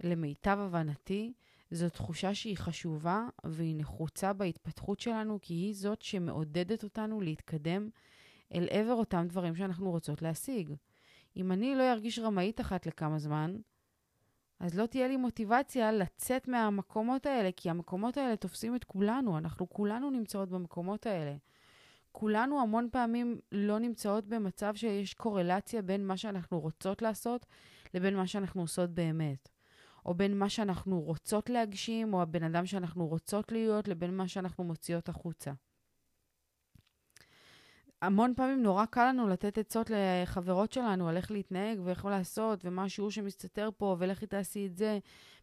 למיטב 0.00 0.58
הבנתי, 0.60 1.32
זו 1.70 1.88
תחושה 1.88 2.34
שהיא 2.34 2.56
חשובה 2.56 3.28
והיא 3.44 3.76
נחוצה 3.76 4.32
בהתפתחות 4.32 5.00
שלנו, 5.00 5.38
כי 5.42 5.54
היא 5.54 5.74
זאת 5.74 6.02
שמעודדת 6.02 6.84
אותנו 6.84 7.20
להתקדם 7.20 7.88
אל 8.54 8.68
עבר 8.70 8.94
אותם 8.94 9.26
דברים 9.28 9.56
שאנחנו 9.56 9.90
רוצות 9.90 10.22
להשיג. 10.22 10.74
אם 11.36 11.52
אני 11.52 11.74
לא 11.74 11.92
ארגיש 11.92 12.18
רמאית 12.18 12.60
אחת 12.60 12.86
לכמה 12.86 13.18
זמן, 13.18 13.56
אז 14.60 14.78
לא 14.78 14.86
תהיה 14.86 15.08
לי 15.08 15.16
מוטיבציה 15.16 15.92
לצאת 15.92 16.48
מהמקומות 16.48 17.26
האלה, 17.26 17.50
כי 17.56 17.70
המקומות 17.70 18.16
האלה 18.16 18.36
תופסים 18.36 18.76
את 18.76 18.84
כולנו, 18.84 19.38
אנחנו 19.38 19.68
כולנו 19.68 20.10
נמצאות 20.10 20.48
במקומות 20.48 21.06
האלה. 21.06 21.36
כולנו 22.12 22.60
המון 22.60 22.88
פעמים 22.92 23.40
לא 23.52 23.78
נמצאות 23.78 24.26
במצב 24.26 24.74
שיש 24.74 25.14
קורלציה 25.14 25.82
בין 25.82 26.06
מה 26.06 26.16
שאנחנו 26.16 26.60
רוצות 26.60 27.02
לעשות 27.02 27.46
לבין 27.94 28.16
מה 28.16 28.26
שאנחנו 28.26 28.60
עושות 28.60 28.90
באמת. 28.90 29.48
או 30.06 30.14
בין 30.14 30.38
מה 30.38 30.48
שאנחנו 30.48 31.00
רוצות 31.00 31.50
להגשים, 31.50 32.14
או 32.14 32.22
הבן 32.22 32.42
אדם 32.42 32.66
שאנחנו 32.66 33.06
רוצות 33.06 33.52
להיות, 33.52 33.88
לבין 33.88 34.16
מה 34.16 34.28
שאנחנו 34.28 34.64
מוציאות 34.64 35.08
החוצה. 35.08 35.52
המון 38.02 38.34
פעמים 38.36 38.62
נורא 38.62 38.84
קל 38.86 39.08
לנו 39.08 39.28
לתת 39.28 39.58
עצות 39.58 39.90
לחברות 39.94 40.72
שלנו 40.72 41.08
על 41.08 41.16
איך 41.16 41.30
להתנהג 41.30 41.80
ואיך 41.84 42.04
לעשות, 42.04 42.64
ומה 42.64 42.84
השיעור 42.84 43.10
שמסתתר 43.10 43.68
פה, 43.76 43.96
ולכי 43.98 44.26
תעשי 44.26 44.66
את 44.66 44.76
זה, 44.76 44.98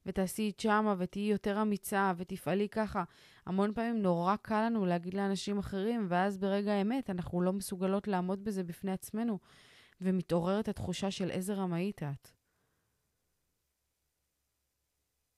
ותעשי 0.06 0.50
את 0.50 0.60
שמה, 0.60 0.95
ותהיי 0.98 1.32
יותר 1.32 1.62
אמיצה, 1.62 2.13
ותפעלי 2.17 2.69
ככה. 2.69 3.04
המון 3.45 3.74
פעמים 3.74 4.02
נורא 4.02 4.36
קל 4.36 4.65
לנו 4.65 4.86
להגיד 4.86 5.13
לאנשים 5.13 5.58
אחרים, 5.58 6.06
ואז 6.10 6.38
ברגע 6.38 6.72
האמת 6.72 7.10
אנחנו 7.10 7.41
לא 7.41 7.54
מסוגלות 7.54 8.08
לעמוד 8.08 8.43
בזה 8.43 8.63
בפני 8.63 8.91
עצמנו, 8.91 9.39
ומתעוררת 10.02 10.67
התחושה 10.67 11.12
של 11.12 11.30
איזה 11.30 11.54
רמאית 11.54 12.04
את. 12.04 12.28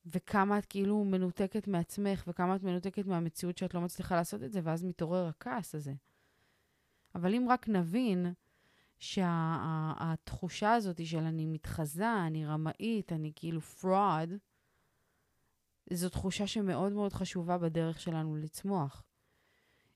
וכמה 0.06 0.58
את 0.58 0.66
כאילו 0.66 1.04
מנותקת 1.04 1.68
מעצמך, 1.68 2.24
וכמה 2.28 2.56
את 2.56 2.64
מנותקת 2.64 3.06
מהמציאות 3.06 3.58
שאת 3.58 3.74
לא 3.74 3.82
מצליחה 3.82 4.16
לעשות 4.16 4.44
את 4.44 4.52
זה, 4.52 4.60
ואז 4.64 4.84
מתעורר 4.84 5.28
הכעס 5.28 5.76
הזה. 5.76 5.94
אבל 7.16 7.36
אם 7.36 7.48
רק 7.50 7.70
נבין 7.70 8.34
שהתחושה 9.00 10.60
שה, 10.60 10.74
הזאת 10.74 11.06
של 11.06 11.18
אני 11.20 11.46
מתחזה, 11.46 12.26
אני 12.28 12.46
רמאית, 12.46 13.14
אני 13.14 13.32
כאילו 13.36 13.62
fraud, 13.62 14.30
זו 15.94 16.10
תחושה 16.10 16.48
שמאוד 16.48 16.94
מאוד 16.94 17.14
חשובה 17.14 17.58
בדרך 17.58 18.00
שלנו 18.00 18.36
לצמוח. 18.36 19.04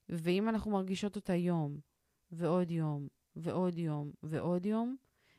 ואם 0.08 0.48
אנחנו 0.48 0.70
מרגישות 0.70 1.16
אותה 1.16 1.34
יום, 1.34 1.80
ועוד 2.32 2.70
יום, 2.70 3.08
ועוד 3.36 3.78
יום, 3.78 4.10
ועוד 4.22 4.66
יום, 4.66 4.96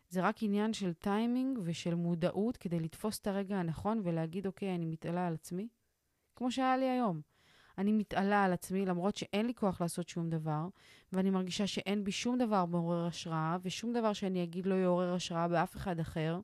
זה 0.09 0.21
רק 0.21 0.43
עניין 0.43 0.73
של 0.73 0.93
טיימינג 0.93 1.59
ושל 1.63 1.95
מודעות 1.95 2.57
כדי 2.57 2.79
לתפוס 2.79 3.19
את 3.19 3.27
הרגע 3.27 3.57
הנכון 3.57 4.01
ולהגיד, 4.03 4.47
אוקיי, 4.47 4.75
אני 4.75 4.85
מתעלה 4.85 5.27
על 5.27 5.33
עצמי, 5.33 5.67
כמו 6.35 6.51
שהיה 6.51 6.77
לי 6.77 6.89
היום. 6.89 7.21
אני 7.77 7.91
מתעלה 7.91 8.43
על 8.43 8.53
עצמי 8.53 8.85
למרות 8.85 9.15
שאין 9.15 9.45
לי 9.45 9.53
כוח 9.53 9.81
לעשות 9.81 10.09
שום 10.09 10.29
דבר, 10.29 10.67
ואני 11.13 11.29
מרגישה 11.29 11.67
שאין 11.67 12.03
בי 12.03 12.11
שום 12.11 12.37
דבר 12.37 12.65
מעורר 12.65 13.05
השראה, 13.05 13.57
ושום 13.61 13.93
דבר 13.93 14.13
שאני 14.13 14.43
אגיד 14.43 14.65
לא 14.65 14.75
יעורר 14.75 15.13
השראה 15.13 15.47
באף 15.47 15.75
אחד 15.75 15.99
אחר. 15.99 16.39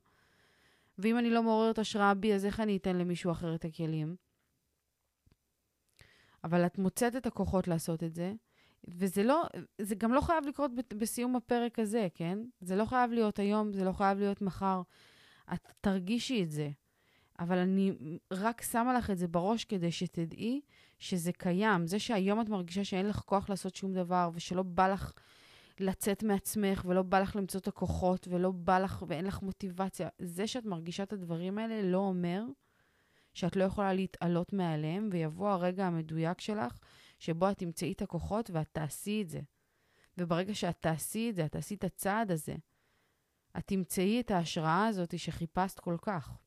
ואם 0.98 1.17
אני 1.17 1.30
לא 1.30 1.43
מעוררת 1.43 1.80
השראה 1.80 2.13
בי, 2.13 2.34
אז 2.34 2.46
איך 2.46 2.60
אני 2.60 2.78
אתן 2.78 2.96
למישהו 2.96 3.32
אחר 3.32 3.56
את 3.56 3.65
הכלים? 3.65 4.15
אבל 6.43 6.65
את 6.65 6.78
מוצאת 6.78 7.15
את 7.15 7.26
הכוחות 7.26 7.67
לעשות 7.67 8.04
את 8.04 8.15
זה, 8.15 8.34
וזה 8.88 9.24
לא, 9.24 9.43
זה 9.82 9.96
גם 9.96 10.13
לא 10.13 10.22
חייב 10.22 10.46
לקרות 10.48 10.72
בסיום 10.98 11.36
הפרק 11.36 11.80
הזה, 11.80 12.08
כן? 12.13 12.39
זה 12.62 12.76
לא 12.76 12.86
חייב 12.86 13.12
להיות 13.12 13.39
היום, 13.39 13.74
זה 13.74 13.84
לא 13.84 13.91
חייב 13.91 14.17
להיות 14.19 14.41
מחר. 14.41 14.82
את 15.54 15.72
תרגישי 15.82 16.43
את 16.43 16.52
זה. 16.52 16.69
אבל 17.39 17.58
אני 17.58 17.91
רק 18.32 18.62
שמה 18.62 18.93
לך 18.93 19.10
את 19.10 19.17
זה 19.17 19.28
בראש 19.28 19.65
כדי 19.65 19.91
שתדעי 19.91 20.62
שזה 21.04 21.32
קיים. 21.32 21.88
זה 21.88 22.00
שהיום 22.00 22.42
את 22.42 22.50
מרגישה 22.50 22.84
שאין 22.84 23.08
לך 23.08 23.20
כוח 23.20 23.50
לעשות 23.50 23.76
שום 23.76 23.94
דבר, 23.94 24.30
ושלא 24.34 24.63
בא 24.63 24.88
לך 24.88 25.13
לצאת 25.80 26.24
מעצמך, 26.24 26.86
ולא 26.88 27.02
בא 27.02 27.20
לך 27.20 27.36
למצוא 27.36 27.60
את 27.60 27.68
הכוחות, 27.68 28.28
ולא 28.28 28.52
בא 28.52 28.80
לך, 28.80 29.04
ואין 29.08 29.26
לך 29.26 29.42
מוטיבציה, 29.42 30.10
זה 30.20 30.48
שאת 30.48 30.66
מרגישה 30.66 31.04
את 31.04 31.13
הדברים 31.13 31.58
האלה 31.58 31.82
לא 31.82 31.98
אומר 31.98 32.44
שאת 33.34 33.56
לא 33.56 33.63
יכולה 33.63 33.94
להתעלות 33.94 34.54
מעליהם, 34.54 35.10
ויבוא 35.12 35.50
הרגע 35.50 35.88
המדויק 35.88 36.42
שלך, 36.42 36.80
שבו 37.20 37.52
את 37.52 37.58
תמצאי 37.58 37.92
את 37.92 38.02
הכוחות 38.02 38.50
ואת 38.50 38.68
תעשי 38.72 39.22
את 39.22 39.30
זה. 39.30 39.39
וברגע 40.18 40.56
שאת 40.56 40.78
תעשי 40.80 41.30
את 41.30 41.36
זה, 41.36 41.46
את 41.46 41.52
תעשי 41.52 41.76
את 41.76 41.84
הצעד 41.84 42.32
הזה, 42.32 42.56
את 43.58 43.68
תמצאי 43.68 44.20
את 44.20 44.32
ההשראה 44.32 44.88
הזאת 44.88 45.20
שחיפשת 45.20 45.80
כל 45.80 45.98
כך. 46.02 46.38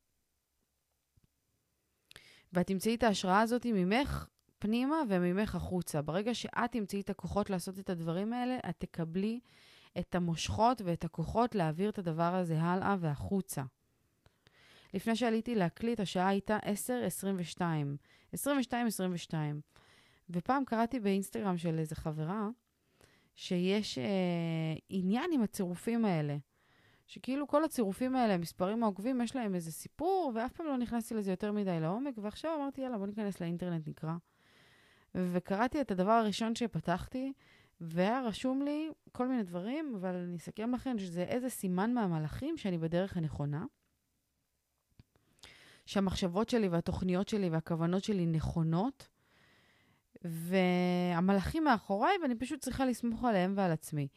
ואת 2.53 2.67
תמצאי 2.67 2.95
את 2.95 3.03
ההשראה 3.03 3.41
הזאת 3.41 3.65
ממך 3.65 4.27
פנימה 4.59 4.95
וממך 5.09 5.55
החוצה. 5.55 6.01
ברגע 6.01 6.33
שאת 6.33 6.71
תמצאי 6.71 7.01
את 7.01 7.09
הכוחות 7.09 7.49
לעשות 7.49 7.79
את 7.79 7.89
הדברים 7.89 8.33
האלה, 8.33 8.57
את 8.69 8.75
תקבלי 8.77 9.39
את 9.99 10.15
המושכות 10.15 10.81
ואת 10.85 11.03
הכוחות 11.05 11.55
להעביר 11.55 11.89
את 11.89 11.99
הדבר 11.99 12.35
הזה 12.35 12.61
הלאה 12.61 12.95
והחוצה. 12.99 13.63
לפני 14.93 15.15
שעליתי 15.15 15.55
להקליט, 15.55 15.99
השעה 15.99 16.27
הייתה 16.27 16.57
10:22. 17.57 17.97
22:22. 18.33 19.33
ופעם 20.29 20.65
קראתי 20.65 20.99
באינסטגרם 20.99 21.57
של 21.57 21.79
איזה 21.79 21.95
חברה, 21.95 22.49
שיש 23.35 23.97
אה, 23.97 24.03
עניין 24.89 25.31
עם 25.33 25.41
הצירופים 25.41 26.05
האלה. 26.05 26.37
שכאילו 27.07 27.47
כל 27.47 27.63
הצירופים 27.63 28.15
האלה, 28.15 28.33
המספרים 28.33 28.83
העוקבים, 28.83 29.21
יש 29.21 29.35
להם 29.35 29.55
איזה 29.55 29.71
סיפור, 29.71 30.31
ואף 30.35 30.53
פעם 30.53 30.67
לא 30.67 30.77
נכנסתי 30.77 31.15
לזה 31.15 31.31
יותר 31.31 31.51
מדי 31.51 31.79
לעומק, 31.79 32.13
ועכשיו 32.17 32.51
אמרתי, 32.55 32.81
יאללה, 32.81 32.97
בוא 32.97 33.07
ניכנס 33.07 33.41
לאינטרנט, 33.41 33.87
נקרא. 33.87 34.13
וקראתי 35.15 35.81
את 35.81 35.91
הדבר 35.91 36.11
הראשון 36.11 36.55
שפתחתי, 36.55 37.33
והיה 37.81 38.21
רשום 38.21 38.61
לי 38.61 38.89
כל 39.11 39.27
מיני 39.27 39.43
דברים, 39.43 39.95
אבל 39.95 40.15
אני 40.15 40.37
אסכם 40.37 40.73
לכם 40.75 40.99
שזה 40.99 41.23
איזה 41.23 41.49
סימן 41.49 41.93
מהמלאכים 41.93 42.57
שאני 42.57 42.77
בדרך 42.77 43.17
הנכונה. 43.17 43.65
שהמחשבות 45.85 46.49
שלי 46.49 46.67
והתוכניות 46.67 47.27
שלי 47.27 47.49
והכוונות 47.49 48.03
שלי 48.03 48.25
נכונות, 48.25 49.07
והמלאכים 50.23 51.63
מאחוריי, 51.63 52.13
ואני 52.21 52.35
פשוט 52.35 52.61
צריכה 52.61 52.85
לסמוך 52.85 53.23
עליהם 53.23 53.53
ועל 53.57 53.71
עצמי. 53.71 54.07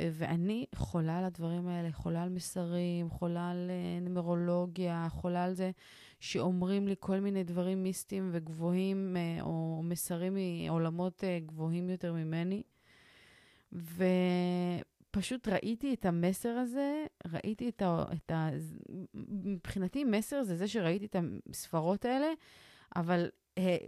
ואני 0.00 0.66
חולה 0.74 1.18
על 1.18 1.24
הדברים 1.24 1.68
האלה, 1.68 1.92
חולה 1.92 2.22
על 2.22 2.28
מסרים, 2.28 3.10
חולה 3.10 3.50
על 3.50 3.70
אה, 3.70 4.00
נמרולוגיה, 4.00 5.06
חולה 5.10 5.44
על 5.44 5.54
זה 5.54 5.70
שאומרים 6.20 6.88
לי 6.88 6.94
כל 7.00 7.20
מיני 7.20 7.44
דברים 7.44 7.82
מיסטיים 7.82 8.30
וגבוהים, 8.32 9.16
אה, 9.16 9.42
או 9.42 9.80
מסרים 9.84 10.36
מעולמות 10.64 11.24
אה, 11.24 11.38
גבוהים 11.46 11.90
יותר 11.90 12.12
ממני. 12.12 12.62
ופשוט 13.72 15.48
ראיתי 15.48 15.94
את 15.94 16.06
המסר 16.06 16.48
הזה, 16.48 17.04
ראיתי 17.26 17.68
את 17.68 17.82
ה... 17.82 18.04
את 18.12 18.30
ה 18.30 18.48
מבחינתי 19.14 20.04
מסר 20.04 20.42
זה 20.42 20.56
זה 20.56 20.68
שראיתי 20.68 21.06
את 21.06 21.16
הספרות 21.50 22.04
האלה, 22.04 22.26
אבל 22.96 23.28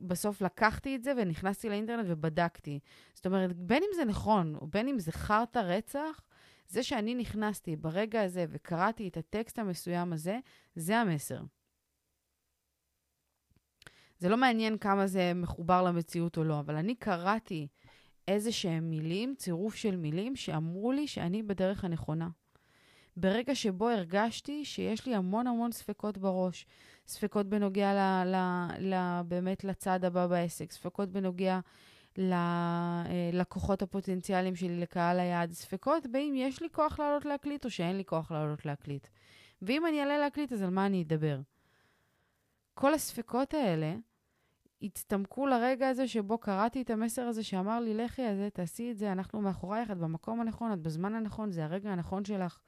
בסוף 0.03 0.41
לקחתי 0.41 0.97
את 0.97 1.05
זה 1.05 1.13
ונכנסתי 1.17 1.69
לאינטרנט 1.69 2.07
ובדקתי. 2.09 2.81
זאת 3.15 3.27
אומרת, 3.27 3.57
בין 3.57 3.83
אם 3.83 3.97
זה 3.97 4.05
נכון 4.05 4.55
או 4.55 4.67
בין 4.67 4.89
אם 4.89 4.99
זה 4.99 5.13
חרטא 5.13 5.59
רצח, 5.59 6.23
זה 6.69 6.83
שאני 6.83 7.15
נכנסתי 7.15 7.77
ברגע 7.77 8.23
הזה 8.23 8.47
וקראתי 8.49 9.09
את 9.09 9.17
הטקסט 9.17 9.59
המסוים 9.59 10.13
הזה, 10.13 10.39
זה 10.75 10.99
המסר. 10.99 11.41
זה 14.19 14.29
לא 14.29 14.37
מעניין 14.37 14.79
כמה 14.79 15.07
זה 15.07 15.33
מחובר 15.35 15.83
למציאות 15.83 16.39
או 16.39 16.45
לא, 16.45 16.61
אבל 16.61 16.77
אני 16.77 16.95
קראתי 16.95 17.69
איזה 18.29 18.53
שהם 18.53 18.91
מילים, 18.91 19.35
צירוף 19.39 19.75
של 19.75 19.97
מילים, 19.97 20.37
שאמרו 20.37 20.93
לי 20.93 21.07
שאני 21.07 21.43
בדרך 21.43 21.85
הנכונה. 21.85 22.29
ברגע 23.17 23.55
שבו 23.55 23.89
הרגשתי 23.89 24.65
שיש 24.65 25.07
לי 25.07 25.15
המון 25.15 25.47
המון 25.47 25.73
ספקות 25.73 26.19
בראש. 26.19 26.67
ספקות 27.07 27.47
בנוגע 27.47 27.95
ל, 27.95 28.27
ל, 28.27 28.37
ל, 28.79 29.23
באמת 29.29 29.65
לצעד 29.65 30.05
הבא 30.05 30.27
בעסק, 30.27 30.73
ספקות 30.73 31.09
בנוגע 31.09 31.61
ללקוחות 32.19 33.83
אה, 33.83 33.85
הפוטנציאליים 33.85 34.57
שלי, 34.57 34.81
לקהל 34.81 35.21
היעד, 35.21 35.53
ספקות 35.53 36.07
באם 36.07 36.33
יש 36.37 36.63
לי 36.63 36.69
כוח 36.73 36.99
לעלות 36.99 37.25
להקליט 37.25 37.65
או 37.65 37.71
שאין 37.71 37.97
לי 37.97 38.05
כוח 38.05 38.31
לעלות 38.31 38.67
להקליט. 38.67 39.07
ואם 39.63 39.87
אני 39.87 40.01
אעלה 40.01 40.19
להקליט, 40.19 40.53
אז 40.53 40.63
על 40.63 40.71
מה 40.71 40.87
אני 40.87 41.03
אדבר? 41.03 41.41
כל 42.75 42.95
הספקות 42.95 43.55
האלה 43.55 43.95
הצטמקו 44.83 45.47
לרגע 45.47 45.89
הזה 45.89 46.09
שבו 46.09 46.39
קראתי 46.39 46.83
את 46.83 46.91
המסר 46.91 47.23
הזה 47.23 47.43
שאמר 47.43 47.81
לי, 47.81 47.95
לכי 47.95 48.23
על 48.23 48.37
זה, 48.37 48.49
תעשי 48.53 48.91
את 48.91 48.99
זה, 48.99 49.13
אנחנו 49.13 49.41
מאחורייך, 49.41 49.91
את 49.91 49.99
במקום 49.99 50.41
הנכון, 50.41 50.73
את 50.73 50.79
בזמן 50.79 51.15
הנכון, 51.15 51.51
זה 51.51 51.65
הרגע 51.65 51.91
הנכון 51.91 52.25
שלך, 52.25 52.59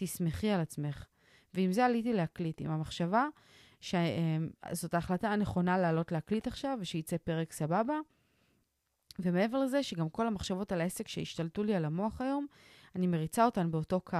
תסמכי 0.00 0.50
על 0.50 0.60
עצמך. 0.60 1.06
ועם 1.54 1.72
זה 1.72 1.84
עליתי 1.84 2.12
להקליט, 2.12 2.60
עם 2.60 2.70
המחשבה 2.70 3.26
שזאת 3.80 4.94
ההחלטה 4.94 5.32
הנכונה 5.32 5.78
לעלות 5.78 6.12
להקליט 6.12 6.46
עכשיו, 6.46 6.78
ושייצא 6.80 7.16
פרק 7.16 7.52
סבבה. 7.52 7.98
ומעבר 9.18 9.58
לזה, 9.58 9.82
שגם 9.82 10.08
כל 10.08 10.26
המחשבות 10.26 10.72
על 10.72 10.80
העסק 10.80 11.08
שהשתלטו 11.08 11.64
לי 11.64 11.74
על 11.74 11.84
המוח 11.84 12.20
היום, 12.20 12.46
אני 12.96 13.06
מריצה 13.06 13.44
אותן 13.44 13.70
באותו 13.70 14.00
קו. 14.00 14.18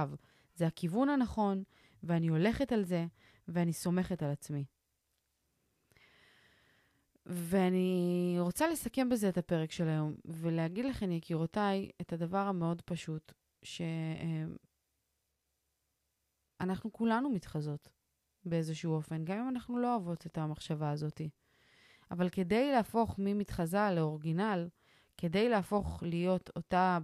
זה 0.55 0.67
הכיוון 0.67 1.09
הנכון, 1.09 1.63
ואני 2.03 2.27
הולכת 2.27 2.71
על 2.71 2.83
זה, 2.83 3.05
ואני 3.47 3.73
סומכת 3.73 4.23
על 4.23 4.31
עצמי. 4.31 4.65
ואני 7.25 8.35
רוצה 8.39 8.67
לסכם 8.67 9.09
בזה 9.09 9.29
את 9.29 9.37
הפרק 9.37 9.71
של 9.71 9.87
היום, 9.87 10.15
ולהגיד 10.25 10.85
לכן, 10.85 11.11
יקירותיי, 11.11 11.89
את 12.01 12.13
הדבר 12.13 12.37
המאוד 12.37 12.81
פשוט, 12.81 13.33
שאנחנו 16.61 16.93
כולנו 16.93 17.29
מתחזות 17.29 17.89
באיזשהו 18.45 18.93
אופן, 18.93 19.25
גם 19.25 19.37
אם 19.37 19.49
אנחנו 19.49 19.79
לא 19.79 19.91
אוהבות 19.91 20.25
את 20.25 20.37
המחשבה 20.37 20.91
הזאת. 20.91 21.21
אבל 22.11 22.29
כדי 22.29 22.71
להפוך 22.71 23.15
ממתחזה 23.17 23.91
לאורגינל, 23.91 24.67
כדי 25.17 25.49
להפוך 25.49 26.03
להיות 26.03 26.49
אותה 26.55 26.97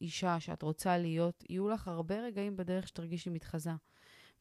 אישה 0.00 0.40
שאת 0.40 0.62
רוצה 0.62 0.98
להיות, 0.98 1.44
יהיו 1.48 1.68
לך 1.68 1.88
הרבה 1.88 2.20
רגעים 2.20 2.56
בדרך 2.56 2.88
שתרגישי 2.88 3.30
מתחזה. 3.30 3.70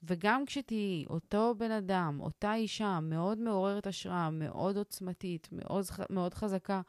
וגם 0.04 0.46
כשתהיי 0.46 1.06
אותו 1.10 1.56
בן 1.58 1.72
אדם, 1.72 2.20
אותה 2.20 2.56
אישה 2.56 3.00
מאוד 3.00 3.38
מעוררת 3.38 3.88
השראה, 3.88 4.30
מאוד 4.30 4.78
עוצמתית, 4.78 5.50
מאוד, 5.52 5.86
מאוד 6.10 6.34
חזקה, 6.34 6.82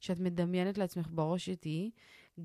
שאת 0.00 0.20
מדמיינת 0.20 0.78
לעצמך 0.78 1.08
בראש 1.10 1.46
שתהיי, 1.50 1.90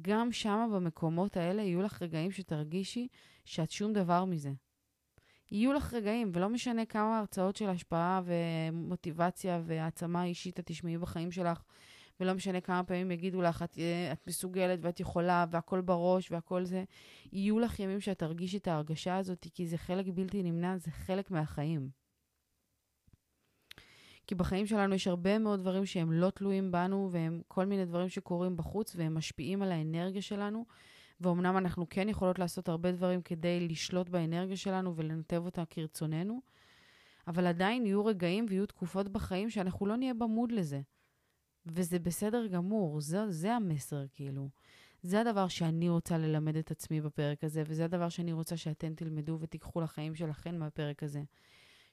גם 0.01 0.31
שם 0.31 0.69
במקומות 0.73 1.37
האלה 1.37 1.61
יהיו 1.61 1.81
לך 1.81 2.01
רגעים 2.01 2.31
שתרגישי 2.31 3.07
שאת 3.45 3.71
שום 3.71 3.93
דבר 3.93 4.25
מזה. 4.25 4.51
יהיו 5.53 5.73
לך 5.73 5.93
רגעים, 5.93 6.31
ולא 6.33 6.49
משנה 6.49 6.85
כמה 6.85 7.19
הרצאות 7.19 7.55
של 7.55 7.69
השפעה 7.69 8.21
ומוטיבציה 8.25 9.61
והעצמה 9.65 10.23
אישית 10.23 10.59
את 10.59 10.65
תשמעי 10.65 10.97
בחיים 10.97 11.31
שלך, 11.31 11.63
ולא 12.19 12.33
משנה 12.33 12.61
כמה 12.61 12.83
פעמים 12.83 13.11
יגידו 13.11 13.41
לך, 13.41 13.63
את, 13.63 13.77
את 14.11 14.27
מסוגלת 14.27 14.79
ואת 14.81 14.99
יכולה, 14.99 15.45
והכל 15.51 15.81
בראש 15.81 16.31
והכל 16.31 16.65
זה, 16.65 16.83
יהיו 17.31 17.59
לך 17.59 17.79
ימים 17.79 17.99
שאת 17.99 18.19
תרגישי 18.19 18.57
את 18.57 18.67
ההרגשה 18.67 19.17
הזאת, 19.17 19.47
כי 19.53 19.67
זה 19.67 19.77
חלק 19.77 20.05
בלתי 20.13 20.43
נמנע, 20.43 20.77
זה 20.77 20.91
חלק 20.91 21.31
מהחיים. 21.31 21.89
כי 24.27 24.35
בחיים 24.35 24.65
שלנו 24.65 24.95
יש 24.95 25.07
הרבה 25.07 25.39
מאוד 25.39 25.59
דברים 25.59 25.85
שהם 25.85 26.11
לא 26.11 26.29
תלויים 26.29 26.71
בנו, 26.71 27.09
והם 27.11 27.41
כל 27.47 27.65
מיני 27.65 27.85
דברים 27.85 28.09
שקורים 28.09 28.57
בחוץ, 28.57 28.95
והם 28.95 29.13
משפיעים 29.13 29.61
על 29.61 29.71
האנרגיה 29.71 30.21
שלנו. 30.21 30.65
ואומנם 31.21 31.57
אנחנו 31.57 31.85
כן 31.89 32.09
יכולות 32.09 32.39
לעשות 32.39 32.69
הרבה 32.69 32.91
דברים 32.91 33.21
כדי 33.21 33.67
לשלוט 33.67 34.09
באנרגיה 34.09 34.57
שלנו 34.57 34.95
ולנתב 34.95 35.41
אותה 35.45 35.63
כרצוננו, 35.69 36.41
אבל 37.27 37.47
עדיין 37.47 37.85
יהיו 37.85 38.05
רגעים 38.05 38.45
ויהיו 38.49 38.65
תקופות 38.65 39.09
בחיים 39.09 39.49
שאנחנו 39.49 39.85
לא 39.85 39.97
נהיה 39.97 40.13
במוד 40.13 40.51
לזה. 40.51 40.81
וזה 41.65 41.99
בסדר 41.99 42.47
גמור, 42.47 43.01
זה, 43.01 43.31
זה 43.31 43.53
המסר, 43.53 44.05
כאילו. 44.13 44.49
זה 45.01 45.21
הדבר 45.21 45.47
שאני 45.47 45.89
רוצה 45.89 46.17
ללמד 46.17 46.55
את 46.55 46.71
עצמי 46.71 47.01
בפרק 47.01 47.43
הזה, 47.43 47.63
וזה 47.67 47.85
הדבר 47.85 48.09
שאני 48.09 48.33
רוצה 48.33 48.57
שאתם 48.57 48.95
תלמדו 48.95 49.37
ותיקחו 49.41 49.81
לחיים 49.81 50.15
שלכם 50.15 50.59
מהפרק 50.59 51.03
הזה. 51.03 51.23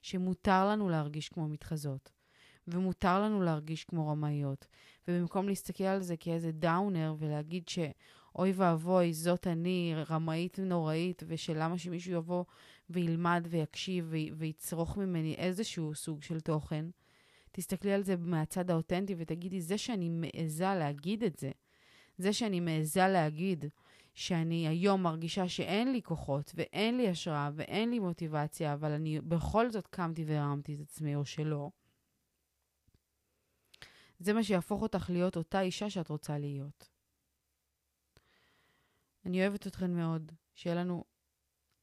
שמותר 0.01 0.69
לנו 0.69 0.89
להרגיש 0.89 1.29
כמו 1.29 1.47
מתחזות, 1.47 2.11
ומותר 2.67 3.21
לנו 3.21 3.41
להרגיש 3.41 3.83
כמו 3.83 4.07
רמאיות. 4.07 4.67
ובמקום 5.07 5.47
להסתכל 5.47 5.83
על 5.83 6.01
זה 6.01 6.17
כאיזה 6.17 6.51
דאונר 6.51 7.15
ולהגיד 7.19 7.67
שאוי 7.67 8.51
ואבוי, 8.55 9.13
זאת 9.13 9.47
אני, 9.47 9.93
רמאית 10.09 10.59
נוראית, 10.59 11.23
ושלמה 11.27 11.77
שמישהו 11.77 12.13
יבוא 12.13 12.43
וילמד 12.89 13.47
ויקשיב 13.49 14.13
ויצרוך 14.37 14.97
ממני 14.97 15.35
איזשהו 15.35 15.95
סוג 15.95 16.23
של 16.23 16.39
תוכן, 16.39 16.85
תסתכלי 17.51 17.93
על 17.93 18.03
זה 18.03 18.15
מהצד 18.17 18.71
האותנטי 18.71 19.15
ותגידי, 19.17 19.61
זה 19.61 19.77
שאני 19.77 20.09
מעיזה 20.09 20.75
להגיד 20.75 21.23
את 21.23 21.37
זה, 21.37 21.51
זה 22.17 22.33
שאני 22.33 22.59
מעיזה 22.59 23.07
להגיד 23.07 23.65
שאני 24.13 24.67
היום 24.67 25.03
מרגישה 25.03 25.47
שאין 25.47 25.91
לי 25.91 26.01
כוחות 26.01 26.51
ואין 26.55 26.97
לי 26.97 27.09
השראה 27.09 27.49
ואין 27.53 27.89
לי 27.89 27.99
מוטיבציה, 27.99 28.73
אבל 28.73 28.91
אני 28.91 29.21
בכל 29.21 29.69
זאת 29.69 29.87
קמתי 29.87 30.23
והרמתי 30.27 30.73
את 30.75 30.79
עצמי 30.79 31.15
או 31.15 31.25
שלא, 31.25 31.69
זה 34.21 34.33
מה 34.33 34.43
שיהפוך 34.43 34.81
אותך 34.81 35.09
להיות 35.09 35.37
אותה 35.37 35.61
אישה 35.61 35.89
שאת 35.89 36.09
רוצה 36.09 36.37
להיות. 36.37 36.89
אני 39.25 39.41
אוהבת 39.41 39.67
אתכן 39.67 39.95
מאוד, 39.95 40.31
שיהיה 40.55 40.75
לנו 40.75 41.03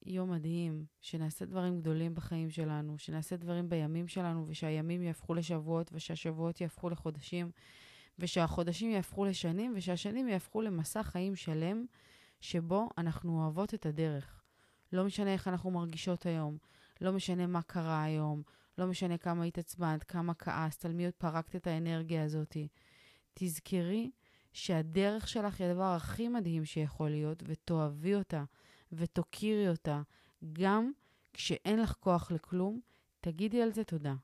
יום 0.06 0.30
מדהים, 0.30 0.84
שנעשה 1.00 1.44
דברים 1.44 1.80
גדולים 1.80 2.14
בחיים 2.14 2.50
שלנו, 2.50 2.98
שנעשה 2.98 3.36
דברים 3.36 3.68
בימים 3.68 4.08
שלנו, 4.08 4.44
ושהימים 4.48 5.02
יהפכו 5.02 5.34
לשבועות, 5.34 5.90
ושהשבועות 5.92 6.60
יהפכו 6.60 6.90
לחודשים, 6.90 7.50
ושהחודשים 8.18 8.90
יהפכו 8.90 9.24
לשנים, 9.24 9.74
ושהשנים 9.76 10.28
יהפכו 10.28 10.62
למסע 10.62 11.02
חיים 11.02 11.36
שלם, 11.36 11.86
שבו 12.40 12.88
אנחנו 12.98 13.42
אוהבות 13.42 13.74
את 13.74 13.86
הדרך. 13.86 14.42
לא 14.92 15.04
משנה 15.04 15.32
איך 15.32 15.48
אנחנו 15.48 15.70
מרגישות 15.70 16.26
היום, 16.26 16.58
לא 17.00 17.12
משנה 17.12 17.46
מה 17.46 17.62
קרה 17.62 18.02
היום, 18.02 18.42
לא 18.78 18.86
משנה 18.86 19.18
כמה 19.18 19.44
התעצבנת, 19.44 20.04
כמה 20.04 20.34
כעסת, 20.34 20.84
על 20.84 20.92
מי 20.92 21.04
עוד 21.04 21.14
פרקת 21.14 21.56
את 21.56 21.66
האנרגיה 21.66 22.24
הזאת. 22.24 22.56
תזכרי 23.34 24.10
שהדרך 24.52 25.28
שלך 25.28 25.60
היא 25.60 25.68
הדבר 25.68 25.94
הכי 25.94 26.28
מדהים 26.28 26.64
שיכול 26.64 27.10
להיות, 27.10 27.42
ותאהבי 27.46 28.14
אותה. 28.14 28.44
ותוקירי 28.92 29.68
אותה. 29.68 30.02
גם 30.52 30.92
כשאין 31.32 31.80
לך 31.80 31.92
כוח 31.92 32.30
לכלום, 32.30 32.80
תגידי 33.20 33.62
על 33.62 33.72
זה 33.72 33.84
תודה. 33.84 34.14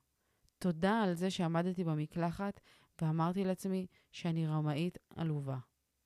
תודה 0.58 1.02
על 1.02 1.14
זה 1.14 1.30
שעמדתי 1.30 1.84
במקלחת 1.84 2.60
ואמרתי 3.02 3.44
לעצמי 3.44 3.86
שאני 4.12 4.46
רמאית 4.46 4.98
עלובה. 5.16 5.58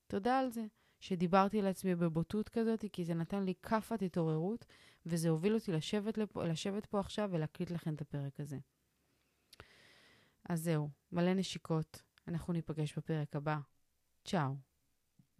תודה 0.07 0.39
על 0.39 0.51
זה 0.51 0.65
שדיברתי 1.01 1.63
לעצמי 1.63 1.95
בבוטות 1.95 2.49
כזאת, 2.49 2.85
כי 2.93 3.05
זה 3.05 3.15
נתן 3.15 3.45
לי 3.45 3.55
כאפת 3.63 4.03
התעוררות, 4.03 4.65
וזה 5.07 5.29
הוביל 5.29 5.55
אותי 5.55 5.73
לשבת, 5.73 6.19
לפה, 6.19 6.45
לשבת 6.45 6.87
פה 6.87 7.01
עכשיו 7.01 7.29
ולהקליט 7.33 7.71
לכם 7.71 7.95
את 7.95 8.01
הפרק 8.01 8.41
הזה. 8.41 8.59
אז 10.49 10.63
זהו, 10.63 10.89
מלא 11.13 11.35
נשיקות. 11.35 12.03
אנחנו 12.29 12.53
ניפגש 12.53 12.99
בפרק 12.99 13.37
הבא. 13.37 13.59
צ'או. 14.25 14.68